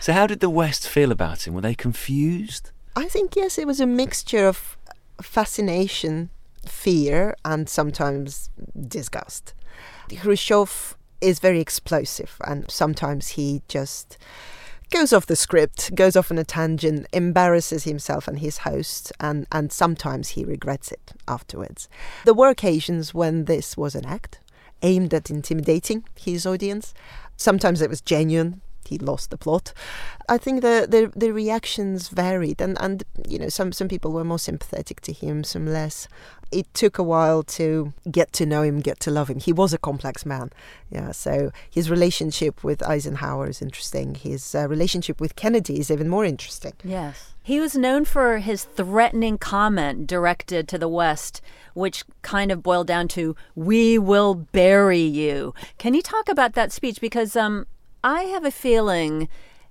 [0.00, 1.54] So, how did the West feel about him?
[1.54, 2.72] Were they confused?
[2.96, 4.76] I think yes, it was a mixture of
[5.22, 6.30] fascination,
[6.66, 8.50] fear, and sometimes
[8.88, 9.52] disgust.
[10.16, 14.18] Khrushchev is very explosive, and sometimes he just
[14.90, 19.46] goes off the script, goes off on a tangent, embarrasses himself and his host, and,
[19.52, 21.88] and sometimes he regrets it afterwards.
[22.24, 24.40] There were occasions when this was an act
[24.82, 26.92] aimed at intimidating his audience.
[27.36, 28.60] Sometimes it was genuine.
[28.86, 29.72] He lost the plot.
[30.28, 34.24] I think the, the the reactions varied, and, and you know some some people were
[34.24, 36.08] more sympathetic to him, some less.
[36.50, 39.38] It took a while to get to know him, get to love him.
[39.38, 40.50] He was a complex man,
[40.90, 41.12] yeah.
[41.12, 44.14] So his relationship with Eisenhower is interesting.
[44.14, 46.72] His uh, relationship with Kennedy is even more interesting.
[46.82, 47.34] Yes.
[47.42, 51.40] He was known for his threatening comment directed to the West,
[51.74, 55.54] which kind of boiled down to, We will bury you.
[55.78, 57.00] Can you talk about that speech?
[57.00, 57.66] Because um,
[58.04, 59.28] I have a feeling.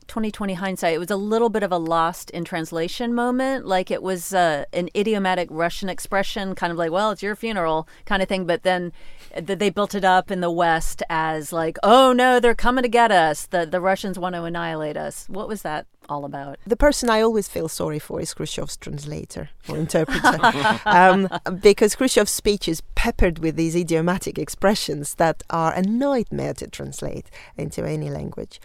[0.10, 3.66] 2020 hindsight, it was a little bit of a lost in translation moment.
[3.66, 7.88] Like it was uh, an idiomatic Russian expression, kind of like, well, it's your funeral
[8.06, 8.46] kind of thing.
[8.46, 8.92] But then
[9.34, 12.90] th- they built it up in the West as like, oh no, they're coming to
[12.90, 13.46] get us.
[13.46, 15.26] The, the Russians want to annihilate us.
[15.30, 16.58] What was that all about?
[16.66, 20.40] The person I always feel sorry for is Khrushchev's translator or interpreter,
[20.86, 21.30] um,
[21.62, 27.30] because Khrushchev's speech is peppered with these idiomatic expressions that are a nightmare to translate
[27.58, 28.60] into any language.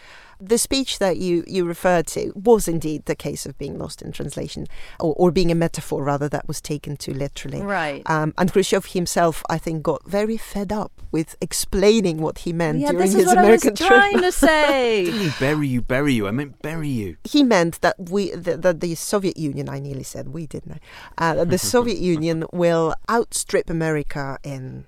[0.48, 4.12] The speech that you, you referred to was indeed the case of being lost in
[4.12, 4.66] translation,
[5.00, 7.62] or, or being a metaphor rather that was taken too literally.
[7.62, 8.02] Right.
[8.10, 12.78] Um, and Khrushchev himself, I think, got very fed up with explaining what he meant
[12.80, 13.88] Yeah, during this is his what American I was trip.
[13.88, 15.04] trying to say.
[15.06, 16.26] Didn't he bury you, bury you?
[16.28, 17.16] I meant bury you.
[17.24, 20.80] he meant that we that the, the Soviet Union I nearly said we didn't
[21.18, 24.86] I uh, that the Soviet Union will outstrip America in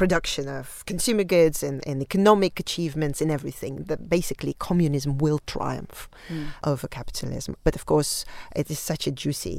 [0.00, 5.98] production of consumer goods and, and economic achievements and everything that basically communism will triumph
[6.28, 6.46] Hmm.
[6.72, 8.12] over capitalism but of course
[8.60, 9.58] it is such a juicy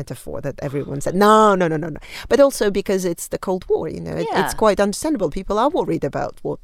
[0.00, 3.64] metaphor that everyone said no no no no no but also because it's the cold
[3.70, 4.40] war you know it, Yeah.
[4.44, 6.62] it's quite understandable people are worried about what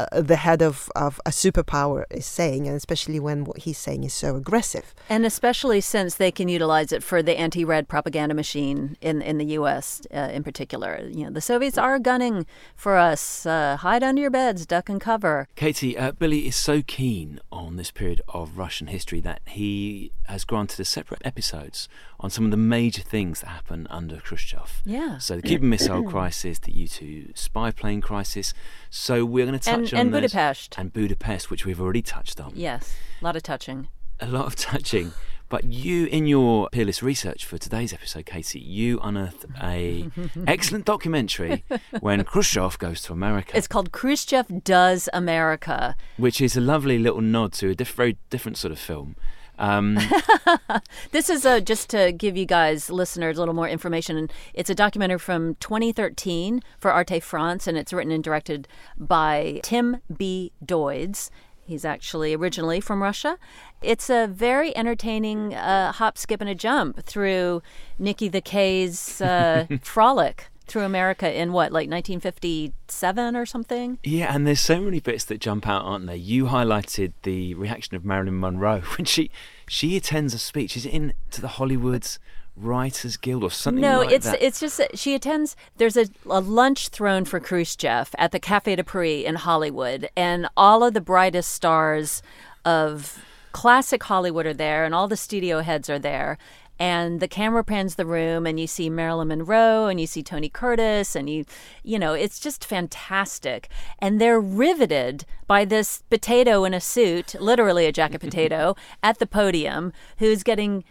[0.00, 4.02] uh, the head of, of a superpower is saying and especially when what he's saying
[4.04, 8.96] is so aggressive And especially since they can utilize it for the anti-red propaganda machine
[9.08, 9.84] in in the U.S.
[10.18, 10.90] Uh, in particular.
[11.18, 12.36] You know, the Soviets are gunning
[12.76, 13.46] for us.
[13.46, 15.48] Uh, hide under your beds, duck and cover.
[15.56, 20.44] Katie, uh, Billy is so keen on this period of Russian history that he has
[20.44, 21.88] granted us separate episodes
[22.20, 24.82] on some of the major things that happened under Khrushchev.
[24.84, 25.18] Yeah.
[25.18, 28.54] So the Cuban Missile Crisis, the U-2 spy plane crisis.
[28.90, 30.74] So we're going to touch And- on and those- Budapest.
[30.78, 32.52] and Budapest, which we've already touched on.
[32.54, 33.88] Yes, a lot of touching.
[34.20, 35.12] a lot of touching.
[35.48, 40.08] But you, in your peerless research for today's episode, Katie, you unearthed a
[40.46, 41.64] excellent documentary
[42.00, 45.94] when Khrushchev goes to America, It's called Khrushchev Does America.
[46.16, 49.16] which is a lovely little nod to a diff- very different sort of film.
[49.58, 49.98] Um,
[51.12, 54.28] This is a, just to give you guys, listeners, a little more information.
[54.54, 58.66] It's a documentary from 2013 for Arte France, and it's written and directed
[58.98, 60.50] by Tim B.
[60.64, 61.30] Doids.
[61.66, 63.38] He's actually originally from Russia.
[63.82, 67.62] It's a very entertaining uh, hop, skip, and a jump through
[67.98, 73.98] Nikki the K's uh, frolic through America in what, like 1957 or something?
[74.02, 76.16] yeah, and there's so many bits that jump out, aren't there?
[76.16, 79.30] You highlighted the reaction of Marilyn Monroe when she
[79.68, 80.76] she attends a speech.
[80.76, 82.06] Is it in to the Hollywood
[82.56, 84.42] Writers Guild or something No, like it's that?
[84.42, 85.56] it's just she attends.
[85.76, 90.48] There's a, a lunch thrown for Khrushchev at the Cafe de Paris in Hollywood, and
[90.56, 92.22] all of the brightest stars
[92.64, 96.38] of classic Hollywood are there, and all the studio heads are there.
[96.76, 100.48] And the camera pans the room, and you see Marilyn Monroe, and you see Tony
[100.48, 101.44] Curtis, and you,
[101.84, 103.68] you know, it's just fantastic.
[104.00, 109.26] And they're riveted by this potato in a suit, literally a jacket potato, at the
[109.26, 110.82] podium, who's getting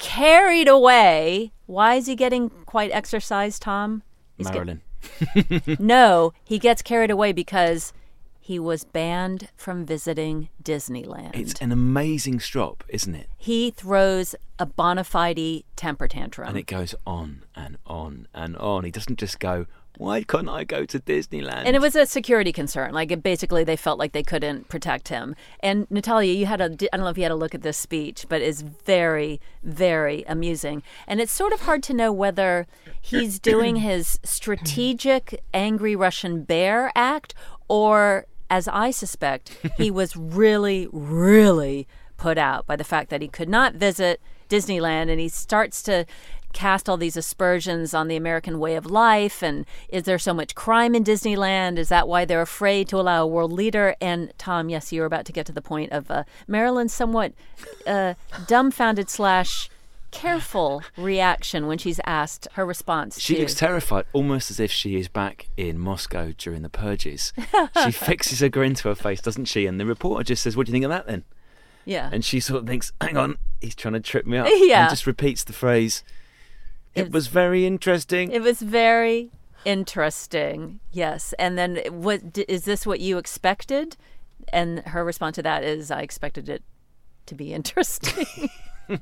[0.00, 1.52] carried away.
[1.66, 4.02] Why is he getting quite exercised, Tom?
[4.36, 7.92] He's get- no, he gets carried away because
[8.40, 11.36] he was banned from visiting Disneyland.
[11.36, 13.28] It's an amazing strop, isn't it?
[13.38, 16.48] he throws a bona fide temper tantrum.
[16.48, 18.84] And it goes on and on and on.
[18.84, 19.66] He doesn't just go,
[19.98, 21.64] why couldn't I go to Disneyland?
[21.66, 22.92] And it was a security concern.
[22.92, 25.34] Like, it basically, they felt like they couldn't protect him.
[25.60, 27.76] And Natalya, you had a, I don't know if you had a look at this
[27.76, 30.82] speech, but it's very, very amusing.
[31.06, 32.66] And it's sort of hard to know whether
[33.00, 37.34] he's doing his strategic angry Russian bear act
[37.68, 43.28] or, as I suspect, he was really, really put out by the fact that he
[43.28, 46.04] could not visit Disneyland and he starts to
[46.52, 50.54] cast all these aspersions on the American way of life and is there so much
[50.54, 51.78] crime in Disneyland?
[51.78, 53.94] Is that why they're afraid to allow a world leader?
[54.00, 57.32] And Tom, yes, you were about to get to the point of uh, Marilyn's somewhat
[57.86, 58.14] uh,
[58.46, 59.70] dumbfounded slash
[60.10, 63.20] careful reaction when she's asked her response.
[63.20, 67.32] She to, looks terrified, almost as if she is back in Moscow during the purges.
[67.84, 69.66] she fixes a grin to her face, doesn't she?
[69.66, 71.24] And the reporter just says, What do you think of that then?
[71.84, 72.10] Yeah.
[72.12, 74.48] And she sort of thinks, Hang on, he's trying to trip me up.
[74.60, 74.82] Yeah.
[74.82, 76.04] And just repeats the phrase,
[76.94, 78.30] It It's- was very interesting.
[78.32, 79.30] It was very
[79.64, 80.80] interesting.
[80.92, 81.34] Yes.
[81.38, 83.96] And then what is this what you expected?
[84.52, 86.62] And her response to that is I expected it
[87.26, 88.48] to be interesting.
[88.88, 88.98] I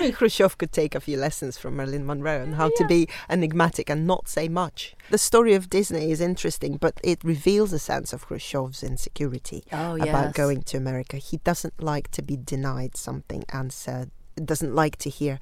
[0.00, 3.90] mean, Khrushchev could take a few lessons from Marilyn Monroe on how to be enigmatic
[3.90, 4.94] and not say much.
[5.10, 9.96] The story of Disney is interesting, but it reveals a sense of Khrushchev's insecurity Oh,
[9.96, 11.16] about going to America.
[11.16, 14.12] He doesn't like to be denied something and said,
[14.44, 15.38] doesn't like to hear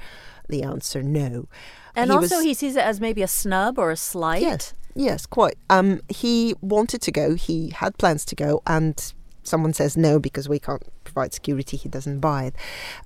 [0.49, 1.49] the answer no.
[1.97, 4.43] and He also was- he sees it as maybe a snub or a slight.
[4.43, 5.57] Yes, yes, quite.
[5.71, 7.35] Um, he wanted to go.
[7.35, 11.77] He had plans to go, and someone says no because we can't provide security.
[11.77, 12.55] He doesn't buy it.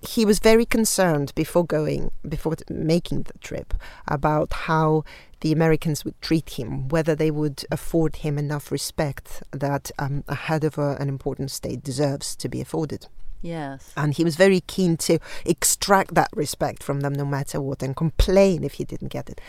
[0.01, 3.75] He was very concerned before going, before t- making the trip,
[4.07, 5.05] about how
[5.41, 10.35] the Americans would treat him, whether they would afford him enough respect that um, a
[10.35, 13.07] head of a, an important state deserves to be afforded.
[13.41, 13.93] Yes.
[13.97, 17.95] And he was very keen to extract that respect from them no matter what and
[17.95, 19.41] complain if he didn't get it.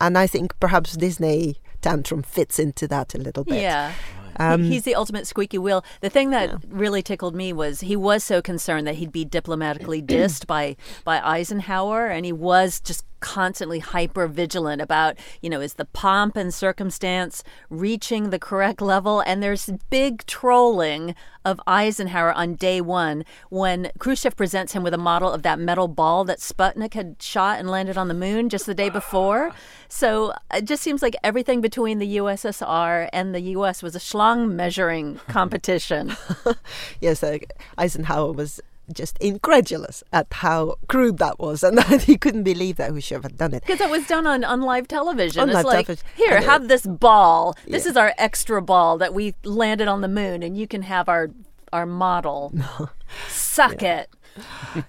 [0.00, 3.62] And I think perhaps Disney tantrum fits into that a little bit.
[3.62, 3.92] Yeah.
[4.36, 5.84] Um, He's the ultimate squeaky wheel.
[6.00, 10.02] The thing that really tickled me was he was so concerned that he'd be diplomatically
[10.02, 15.74] dissed by by Eisenhower, and he was just constantly hyper vigilant about, you know, is
[15.74, 19.20] the pomp and circumstance reaching the correct level?
[19.20, 21.14] And there's big trolling
[21.44, 25.88] of Eisenhower on day one when Khrushchev presents him with a model of that metal
[25.88, 29.52] ball that Sputnik had shot and landed on the moon just the day before.
[29.88, 34.52] So it just seems like everything between the USSR and the US was a schlong
[34.52, 36.16] measuring competition.
[37.00, 37.38] yes, uh,
[37.78, 38.60] Eisenhower was
[38.92, 43.36] just incredulous at how crude that was, and that he couldn't believe that Khrushchev had
[43.38, 43.62] done it.
[43.66, 45.42] Because it was done on, on live television.
[45.42, 46.06] On it's live like, television.
[46.16, 47.54] here, And it- have this ball.
[47.66, 47.90] This Yeah.
[47.92, 51.30] is our extra ball that we landed on the moon, and you can have our
[51.72, 52.52] our model.
[53.28, 54.10] Suck it.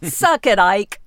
[0.01, 0.99] Suck it, Ike.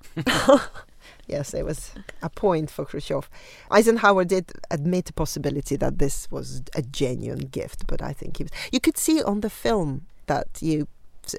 [1.27, 3.29] Yes, it was a point for Khrushchev.
[3.71, 8.45] Eisenhower did admit the possibility that this was a genuine gift, but I think he
[8.45, 8.53] was.
[8.71, 10.87] You could see on the film that you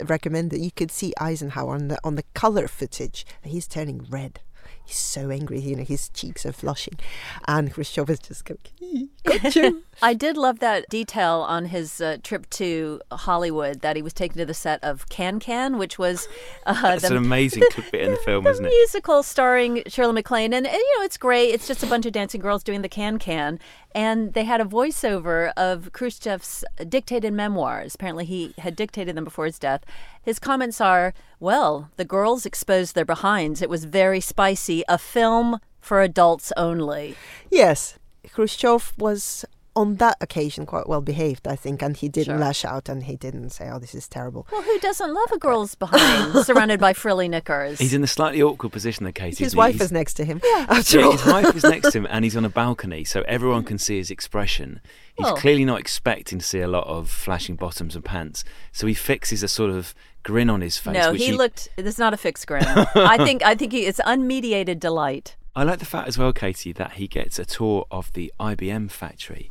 [0.04, 3.26] recommended, you could see Eisenhower on the on the color footage.
[3.44, 4.42] He's turning red.
[4.84, 5.60] He's so angry.
[5.60, 7.00] You know, his cheeks are flushing,
[7.48, 9.80] and Khrushchev is just going.
[10.02, 14.38] I did love that detail on his uh, trip to Hollywood that he was taken
[14.38, 16.28] to the set of Can Can, which was
[16.68, 18.70] uh, That's the, an amazing bit in the film, the isn't it?
[18.70, 21.48] musical starring Shirley MacLaine, and, and you know it's great.
[21.50, 23.60] It's just a bunch of dancing girls doing the can can,
[23.96, 27.96] and they had a voiceover of Khrushchev's dictated memoirs.
[27.96, 29.84] Apparently, he had dictated them before his death.
[30.22, 33.64] His comments are, "Well, the girls exposed their behinds.
[33.64, 34.84] It was very spicy.
[34.88, 37.16] A film for adults only."
[37.50, 37.98] Yes,
[38.32, 39.44] Khrushchev was
[39.78, 42.38] on that occasion quite well behaved, I think, and he didn't Sure.
[42.40, 45.38] lash out and he didn't say, "Oh, this is terrible." Well, who doesn't love a
[45.38, 47.80] girl's behind surrounded by frilly knickers?
[47.80, 49.44] He's in a slightly awkward position, though, Katie.
[49.44, 50.42] His wife He's- is next to him.
[50.68, 51.12] After Yeah, all.
[51.14, 53.98] his wife is next to him, and he's on a balcony, so everyone can see
[53.98, 54.82] his expression.
[55.16, 58.88] He's Well- clearly not expecting to see a lot of flashing bottoms and pants, so
[58.88, 60.94] he fixes a sort of grin on his face.
[60.96, 61.70] no, which he looked.
[61.78, 62.66] This is not a fixed grin.
[62.66, 63.44] I think.
[63.46, 65.37] I think he, it's unmediated delight.
[65.58, 68.92] I like the fact as well, Katie, that he gets a tour of the IBM
[68.92, 69.50] factory,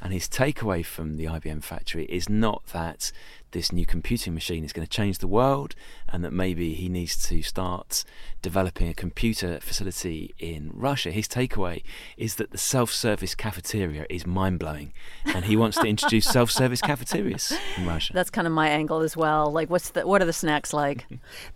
[0.00, 3.10] and his takeaway from the IBM factory is not that
[3.50, 5.74] this new computing machine is going to change the world,
[6.08, 8.04] and that maybe he needs to start
[8.40, 11.10] developing a computer facility in Russia.
[11.10, 11.82] His takeaway
[12.16, 14.92] is that the self-service cafeteria is mind-blowing,
[15.24, 18.12] and he wants to introduce self-service cafeterias in Russia.
[18.12, 19.50] That's kind of my angle as well.
[19.50, 21.04] Like, what's the what are the snacks like?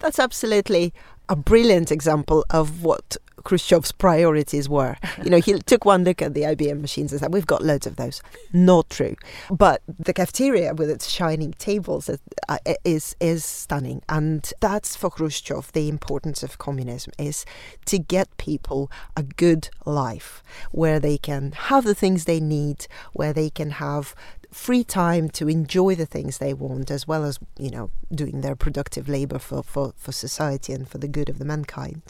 [0.01, 0.93] That's absolutely
[1.29, 4.97] a brilliant example of what Khrushchev's priorities were.
[5.23, 7.87] You know, he took one look at the IBM machines and said, "We've got loads
[7.87, 8.23] of those."
[8.53, 9.17] Not true,
[9.51, 12.19] but the cafeteria with its shining tables is
[12.49, 17.45] uh, is, is stunning, and that's for Khrushchev the importance of communism is
[17.87, 23.33] to get people a good life where they can have the things they need, where
[23.33, 24.15] they can have
[24.53, 28.55] free time to enjoy the things they want as well as you know doing their
[28.55, 32.03] productive labor for, for, for society and for the good of the mankind.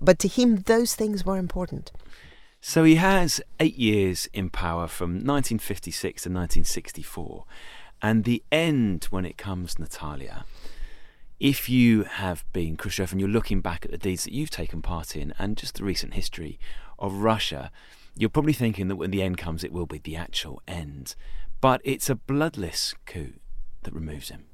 [0.00, 1.92] But to him those things were important.
[2.60, 7.44] So he has eight years in power from 1956 to 1964
[8.02, 10.44] and the end when it comes Natalya
[11.40, 14.80] if you have been khrushchev and you're looking back at the deeds that you've taken
[14.80, 16.58] part in and just the recent history
[16.98, 17.70] of russia
[18.16, 21.14] you're probably thinking that when the end comes it will be the actual end
[21.64, 23.32] but it's a bloodless coup
[23.84, 24.44] that removes him.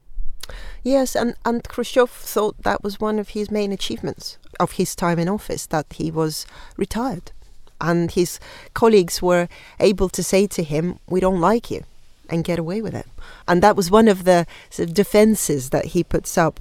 [0.85, 5.19] Yes, and, and Khrushchev thought that was one of his main achievements of his time
[5.19, 6.47] in office, that he was
[6.77, 7.33] retired.
[7.81, 8.39] And his
[8.75, 9.49] colleagues were
[9.81, 11.83] able to say to him, We don't like you,
[12.29, 13.09] and get away with it.
[13.49, 16.61] And that was one of the sort of defenses that he puts up.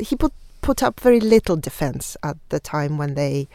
[0.00, 3.48] He put, put up very little defense at the time when they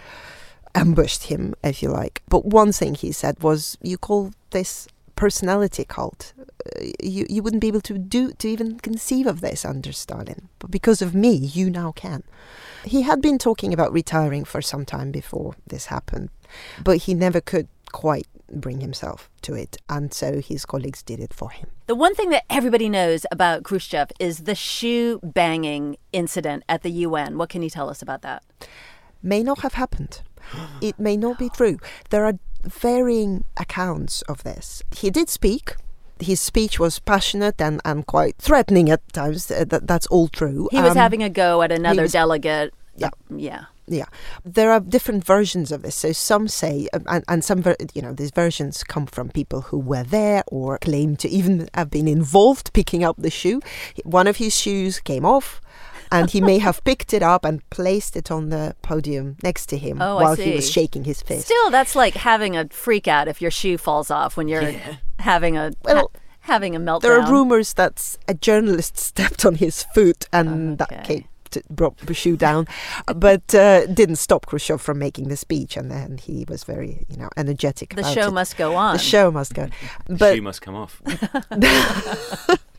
[0.74, 2.24] ambushed him, if you like.
[2.28, 6.34] But one thing he said was, You call this personality cult.
[6.40, 10.50] Uh, you you wouldn't be able to do to even conceive of this under Stalin,
[10.60, 12.24] but because of me, you now can.
[12.84, 16.30] He had been talking about retiring for some time before this happened,
[16.84, 21.34] but he never could quite bring himself to it, and so his colleagues did it
[21.34, 21.70] for him.
[21.88, 26.92] The one thing that everybody knows about Khrushchev is the shoe banging incident at the
[26.92, 27.38] UN.
[27.38, 28.44] What can you tell us about that?
[29.22, 30.22] May not have happened.
[30.82, 31.78] It may not be true.
[32.10, 32.34] There are
[32.64, 34.84] varying accounts of this.
[34.96, 35.76] He did speak.
[36.20, 39.48] His speech was passionate and, and quite threatening at times.
[39.48, 40.70] That, that's all true.
[40.72, 42.74] He was um, having a go at another was, delegate.
[42.96, 43.10] Yeah.
[43.36, 43.66] yeah.
[43.86, 44.06] Yeah,
[44.46, 45.96] there are different versions of this.
[45.96, 47.62] So some say, um, and, and some,
[47.94, 51.90] you know, these versions come from people who were there or claim to even have
[51.92, 53.60] been involved picking up the shoe.
[54.06, 55.60] One of his shoes came off
[56.14, 59.78] and he may have picked it up and placed it on the podium next to
[59.78, 61.46] him oh, while he was shaking his fist.
[61.46, 64.98] Still, that's like having a freak out if your shoe falls off when you're yeah.
[65.20, 67.02] having a well, ha- having a meltdown.
[67.02, 70.96] There are rumors that a journalist stepped on his foot and okay.
[70.96, 71.26] that came
[71.70, 72.68] brought the shoe down,
[73.16, 77.18] but uh, didn't stop Khrushchev from making the speech, and then he was very, you
[77.18, 77.96] know, energetic.
[77.96, 78.34] The show it.
[78.34, 78.96] must go on.
[78.96, 79.70] The show must go.
[80.08, 81.00] But the shoe must come off.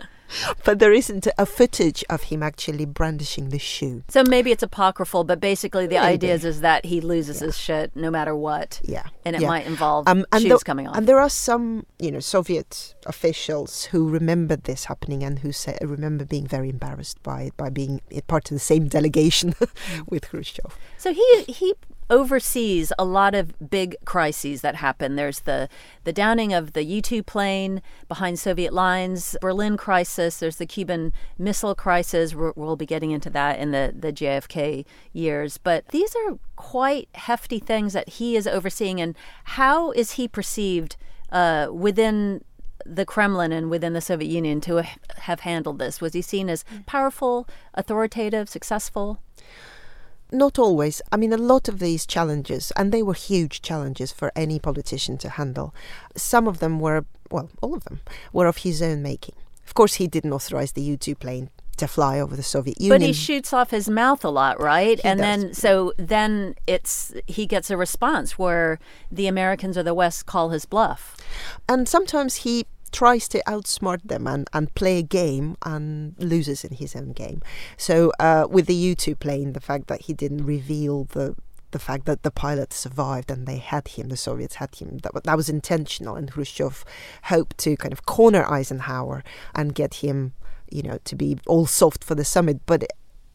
[0.65, 4.05] but there isn't a footage of him actually brandishing the shoe.
[4.09, 6.15] So maybe it's apocryphal, but basically the maybe.
[6.15, 7.47] idea is, is that he loses yeah.
[7.47, 8.81] his shit no matter what.
[8.83, 9.07] Yeah.
[9.25, 9.49] And it yeah.
[9.49, 10.97] might involve um, shoes the, coming off.
[10.97, 15.79] And there are some, you know, Soviet officials who remembered this happening and who say,
[15.81, 19.55] remember being very embarrassed by it, by being part of the same delegation
[20.09, 20.77] with Khrushchev.
[20.99, 21.75] So he he
[22.11, 25.17] oversees a lot of big crises that happen.
[25.17, 25.69] There's the
[26.05, 30.39] the downing of the U-2 plane behind Soviet lines, Berlin crisis.
[30.39, 32.35] There's the Cuban Missile Crisis.
[32.35, 35.59] We're, we'll be getting into that in the the JFK years.
[35.59, 39.01] But these are quite hefty things that he is overseeing.
[39.01, 40.97] And how is he perceived
[41.33, 42.45] uh, within
[42.87, 46.01] the Kremlin and within the Soviet Union to have handled this?
[46.01, 49.21] Was he seen as powerful, authoritative, successful?
[50.33, 51.01] Not always.
[51.13, 55.19] I mean, a lot of these challenges, and they were huge challenges for any politician
[55.19, 55.75] to handle,
[56.17, 58.01] some of them were, well, all of them,
[58.33, 59.35] were of his own making.
[59.67, 63.01] Of course, he didn't authorize the U 2 plane to fly over the Soviet Union.
[63.01, 65.01] But he shoots off his mouth a lot, right?
[65.01, 65.25] He and does.
[65.25, 68.79] then so then it's he gets a response where
[69.11, 71.17] the Americans or the West call his bluff.
[71.69, 76.77] And sometimes he tries to outsmart them and, and play a game and loses in
[76.77, 77.43] his own game.
[77.77, 81.35] So uh, with the U-2 plane, the fact that he didn't reveal the
[81.73, 85.25] the fact that the pilot survived and they had him, the Soviets had him, that,
[85.25, 86.15] that was intentional.
[86.15, 86.85] And Khrushchev
[87.25, 89.25] hoped to kind of corner Eisenhower
[89.57, 90.35] and get him,
[90.71, 92.85] you know, to be all soft for the summit, but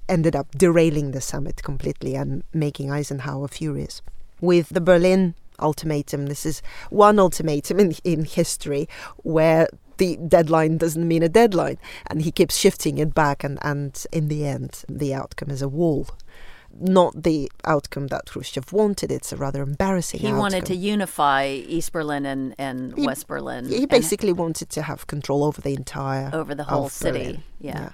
[0.07, 4.01] ended up derailing the summit completely and making Eisenhower furious.
[4.39, 6.27] With the Berlin ultimatum.
[6.27, 8.87] This is one ultimatum in, in history
[9.17, 11.77] where the deadline doesn't mean a deadline.
[12.07, 15.69] And he keeps shifting it back, and, and in the end, the outcome is a
[15.69, 16.07] wall.
[16.79, 19.11] Not the outcome that Khrushchev wanted.
[19.11, 20.19] It's a rather embarrassing.
[20.19, 20.39] He outcome.
[20.39, 23.67] wanted to unify East Berlin and, and he, West Berlin.
[23.67, 27.43] He basically wanted to have control over the entire over the whole city.
[27.59, 27.79] Yeah.
[27.79, 27.89] yeah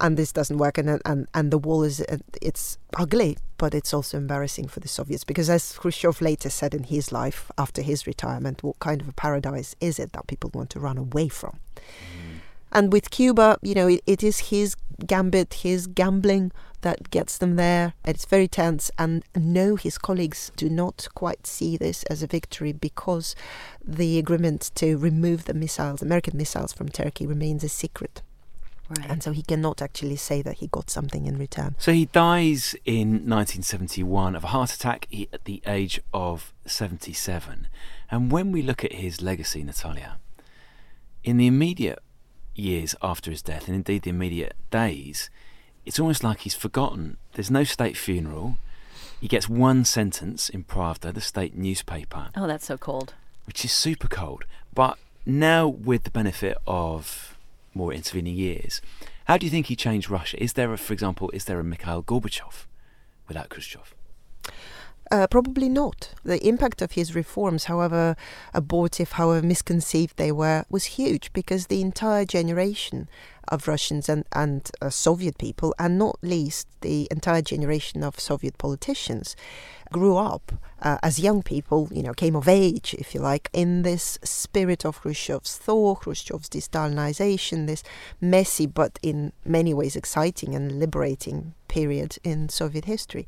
[0.00, 3.94] and this doesn't work and and and the wall is uh, it's ugly but it's
[3.94, 8.06] also embarrassing for the soviets because as khrushchev later said in his life after his
[8.06, 11.58] retirement what kind of a paradise is it that people want to run away from
[11.76, 12.40] mm.
[12.74, 14.74] And with Cuba, you know, it, it is his
[15.06, 17.94] gambit, his gambling that gets them there.
[18.04, 18.90] It's very tense.
[18.98, 23.36] And no, his colleagues do not quite see this as a victory because
[23.82, 28.22] the agreement to remove the missiles, American missiles from Turkey, remains a secret.
[28.98, 29.10] Right.
[29.10, 31.74] And so he cannot actually say that he got something in return.
[31.78, 37.68] So he dies in 1971 of a heart attack at the age of 77.
[38.10, 40.18] And when we look at his legacy, Natalya,
[41.22, 42.00] in the immediate
[42.54, 45.30] years after his death, and indeed the immediate days,
[45.84, 47.16] it's almost like he's forgotten.
[47.32, 48.58] There's no state funeral.
[49.20, 53.14] He gets one sentence in Pravda, the state newspaper, Oh, that's so cold.
[53.46, 54.44] which is super cold.
[54.74, 57.33] But now, with the benefit of
[57.74, 58.80] more intervening years,
[59.26, 60.42] how do you think he changed Russia?
[60.42, 62.66] Is there, a, for example, is there a Mikhail Gorbachev
[63.28, 63.94] without Khrushchev?
[65.10, 66.14] Uh, probably not.
[66.24, 68.16] The impact of his reforms, however
[68.52, 73.08] abortive, however misconceived they were, was huge because the entire generation
[73.48, 78.56] of Russians and, and uh, Soviet people, and not least the entire generation of Soviet
[78.56, 79.36] politicians,
[79.94, 80.50] grew up
[80.82, 84.84] uh, as young people, you know, came of age, if you like, in this spirit
[84.84, 87.84] of Khrushchev's thought, Khrushchev's de-Stalinization, this
[88.20, 93.24] messy but in many ways exciting and liberating period in Soviet history.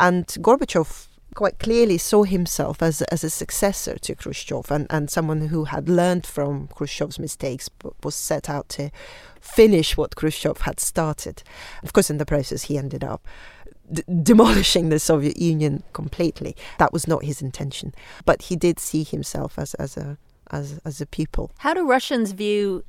[0.00, 5.48] And Gorbachev quite clearly saw himself as, as a successor to Khrushchev and, and someone
[5.48, 8.90] who had learned from Khrushchev's mistakes but was set out to
[9.38, 11.42] finish what Khrushchev had started.
[11.82, 13.28] Of course, in the process, he ended up
[13.92, 16.56] d- demolishing the Soviet Union completely.
[16.78, 20.18] That was not his intention, but he did see himself as, as a
[20.50, 21.50] as, as a pupil.
[21.58, 22.84] How do Russians view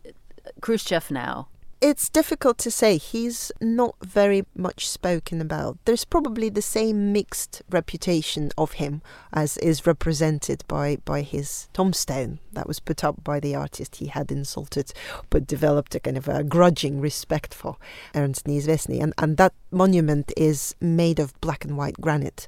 [0.62, 1.48] Khrushchev now?
[1.80, 2.97] It's difficult to say.
[2.97, 5.78] He's not very much spoken about.
[5.86, 12.39] There's probably the same mixed reputation of him as is represented by, by his tombstone
[12.53, 14.91] that was put up by the artist he had insulted,
[15.30, 17.78] but developed a kind of a grudging respect for,
[18.15, 18.99] Ernst Neizvestny.
[18.99, 22.47] And, and that monument is made of black and white granite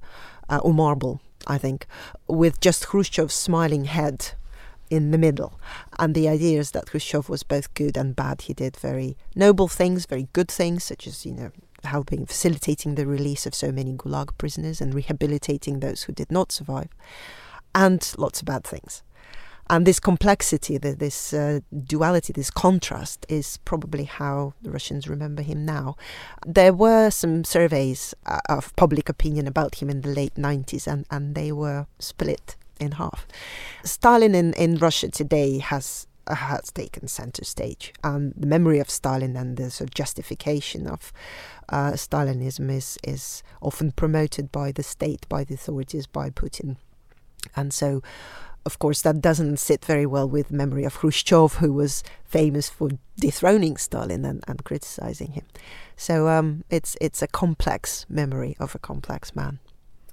[0.49, 1.85] uh, or marble, I think,
[2.27, 4.31] with just Khrushchev's smiling head
[4.89, 5.59] in the middle.
[5.97, 8.43] And the idea is that Khrushchev was both good and bad.
[8.43, 11.51] He did very noble things, very good things, such as, you know,
[11.83, 16.51] helping, facilitating the release of so many Gulag prisoners and rehabilitating those who did not
[16.51, 16.89] survive,
[17.73, 19.03] and lots of bad things.
[19.71, 25.43] And this complexity, the, this uh, duality, this contrast is probably how the Russians remember
[25.43, 25.95] him now.
[26.43, 31.05] There were some surveys uh, of public opinion about him in the late 90s, and,
[31.11, 33.27] and they were split in half.
[33.83, 37.93] Stalin in, in Russia today has has taken center stage.
[38.03, 41.11] Um, the memory of Stalin and the sort of justification of
[41.69, 46.77] uh, Stalinism is is often promoted by the state, by the authorities, by Putin,
[47.55, 48.01] and so.
[48.65, 52.89] Of course, that doesn't sit very well with memory of Khrushchev, who was famous for
[53.15, 55.45] dethroning Stalin and, and criticizing him.
[55.95, 59.59] So um, it's it's a complex memory of a complex man.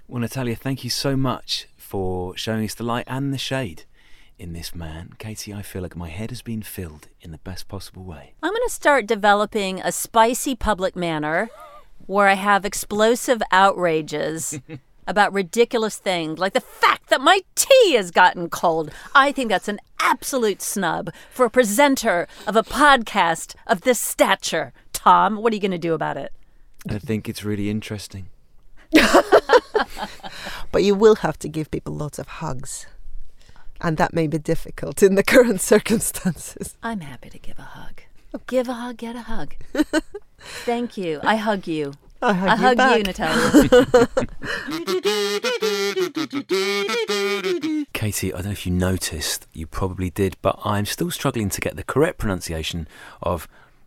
[0.08, 3.82] Well, Natalya, thank you so much for showing us the light and the shade
[4.38, 5.14] in this man.
[5.18, 8.34] Katie, I feel like my head has been filled in the best possible way.
[8.40, 11.50] I'm going to start developing a spicy public manner
[12.06, 14.60] where I have explosive outrages
[15.08, 18.92] about ridiculous things, like the fact that my tea has gotten cold.
[19.12, 24.72] I think that's an absolute snub for a presenter of a podcast of this stature.
[24.92, 26.32] Tom, what are you going to do about it?
[26.88, 28.28] I think it's really interesting.
[30.72, 32.86] But you will have to give people lots of hugs.
[33.80, 36.76] And that may be difficult in the current circumstances.
[36.82, 38.02] I'm happy to give a hug.
[38.46, 39.54] Give a hug, get a hug.
[40.64, 41.20] Thank you.
[41.22, 41.94] I hug you.
[42.22, 42.96] I hug I you hug back.
[42.98, 44.08] you, Natalya.
[47.92, 51.60] Katie, I don't know if you noticed, you probably did, but I'm still struggling to
[51.60, 52.88] get the correct pronunciation
[53.22, 53.46] of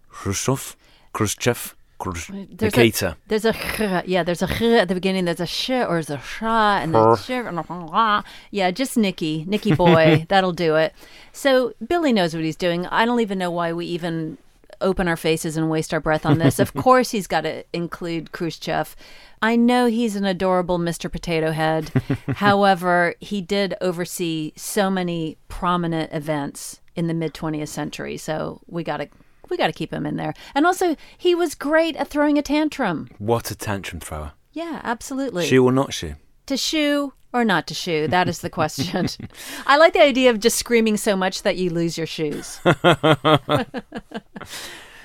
[0.09, 0.75] Khrushchev,
[1.13, 3.09] Khrushchev, Khrush- There's Nikita.
[3.09, 5.25] A, there's a ch, yeah, there's a ch at the beginning.
[5.25, 8.23] There's a sh or there's a sh and the sh and a.
[8.51, 10.25] Yeah, just Nicky, Nicky boy.
[10.29, 10.93] That'll do it.
[11.33, 12.85] So Billy knows what he's doing.
[12.87, 14.37] I don't even know why we even
[14.81, 16.59] open our faces and waste our breath on this.
[16.59, 18.95] of course, he's got to include Khrushchev.
[19.41, 21.11] I know he's an adorable Mr.
[21.11, 21.91] Potato Head.
[22.35, 28.17] However, he did oversee so many prominent events in the mid 20th century.
[28.17, 29.09] So we got to
[29.49, 30.33] we got to keep him in there.
[30.55, 33.09] And also, he was great at throwing a tantrum.
[33.17, 34.33] What a tantrum thrower.
[34.51, 35.45] Yeah, absolutely.
[35.45, 36.15] Shoe or not shoe?
[36.47, 38.07] To shoe or not to shoe?
[38.07, 39.07] That is the question.
[39.67, 42.59] I like the idea of just screaming so much that you lose your shoes.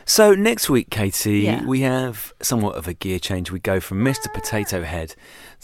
[0.07, 1.65] So next week, Katie, Yeah.
[1.65, 3.51] we have somewhat of a gear change.
[3.51, 4.31] We go from Mr.
[4.35, 5.15] Potato Head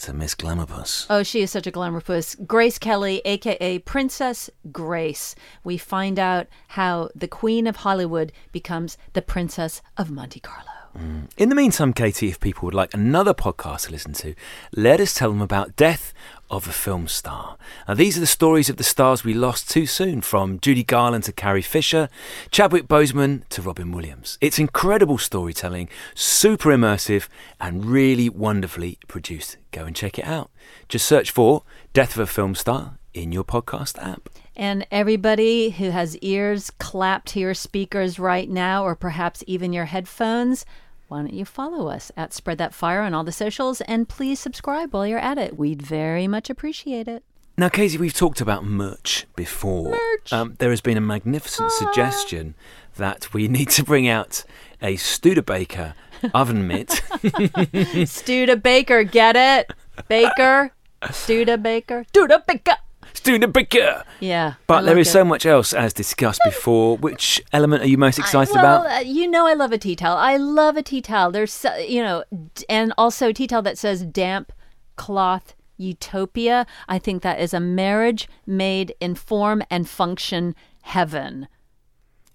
[0.01, 1.05] to Miss Glamourpuss.
[1.09, 2.35] Oh, she is such a glamour puss.
[2.35, 5.35] Grace Kelly, aka Princess Grace.
[5.63, 10.71] We find out how the Queen of Hollywood becomes the Princess of Monte Carlo.
[10.97, 11.29] Mm.
[11.37, 14.35] In the meantime, Katie, if people would like another podcast to listen to,
[14.75, 16.13] let us tell them about Death
[16.51, 17.57] of a Film Star.
[17.87, 21.23] Now, these are the stories of the stars we lost too soon, from Judy Garland
[21.23, 22.09] to Carrie Fisher,
[22.51, 24.37] Chadwick Boseman to Robin Williams.
[24.41, 27.29] It's incredible storytelling, super immersive,
[27.59, 29.57] and really wonderfully produced.
[29.71, 30.51] Go and check it out.
[30.89, 34.29] Just search for Death of a Film Star in your podcast app.
[34.55, 39.85] And everybody who has ears clapped to your speakers right now, or perhaps even your
[39.85, 40.65] headphones,
[41.11, 44.39] why don't you follow us at Spread That Fire on all the socials and please
[44.39, 45.57] subscribe while you're at it.
[45.57, 47.21] We'd very much appreciate it.
[47.57, 49.91] Now, Casey, we've talked about merch before.
[49.91, 50.31] Merch.
[50.31, 52.55] Um, there has been a magnificent suggestion
[52.95, 54.45] that we need to bring out
[54.81, 55.95] a Studebaker
[56.33, 57.01] oven mitt.
[58.07, 59.73] Studebaker, get it?
[60.07, 60.71] Baker?
[61.11, 62.05] Studebaker?
[62.07, 62.77] Studebaker!
[63.21, 64.03] Studebaker!
[64.19, 64.53] Yeah.
[64.57, 65.11] I But there like is it.
[65.11, 66.97] so much else as discussed before.
[66.97, 68.97] Which element are you most excited I, well, about?
[68.97, 70.17] uh, you know, I love a tea towel.
[70.17, 71.31] I love a tea towel.
[71.31, 72.23] There's, so, you know,
[72.55, 74.51] d- and also a tea towel that says damp
[74.95, 76.65] cloth utopia.
[76.89, 81.47] I think that is a marriage made in form and function heaven.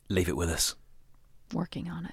[0.09, 0.77] Leave it with us.
[1.53, 2.13] Working on it.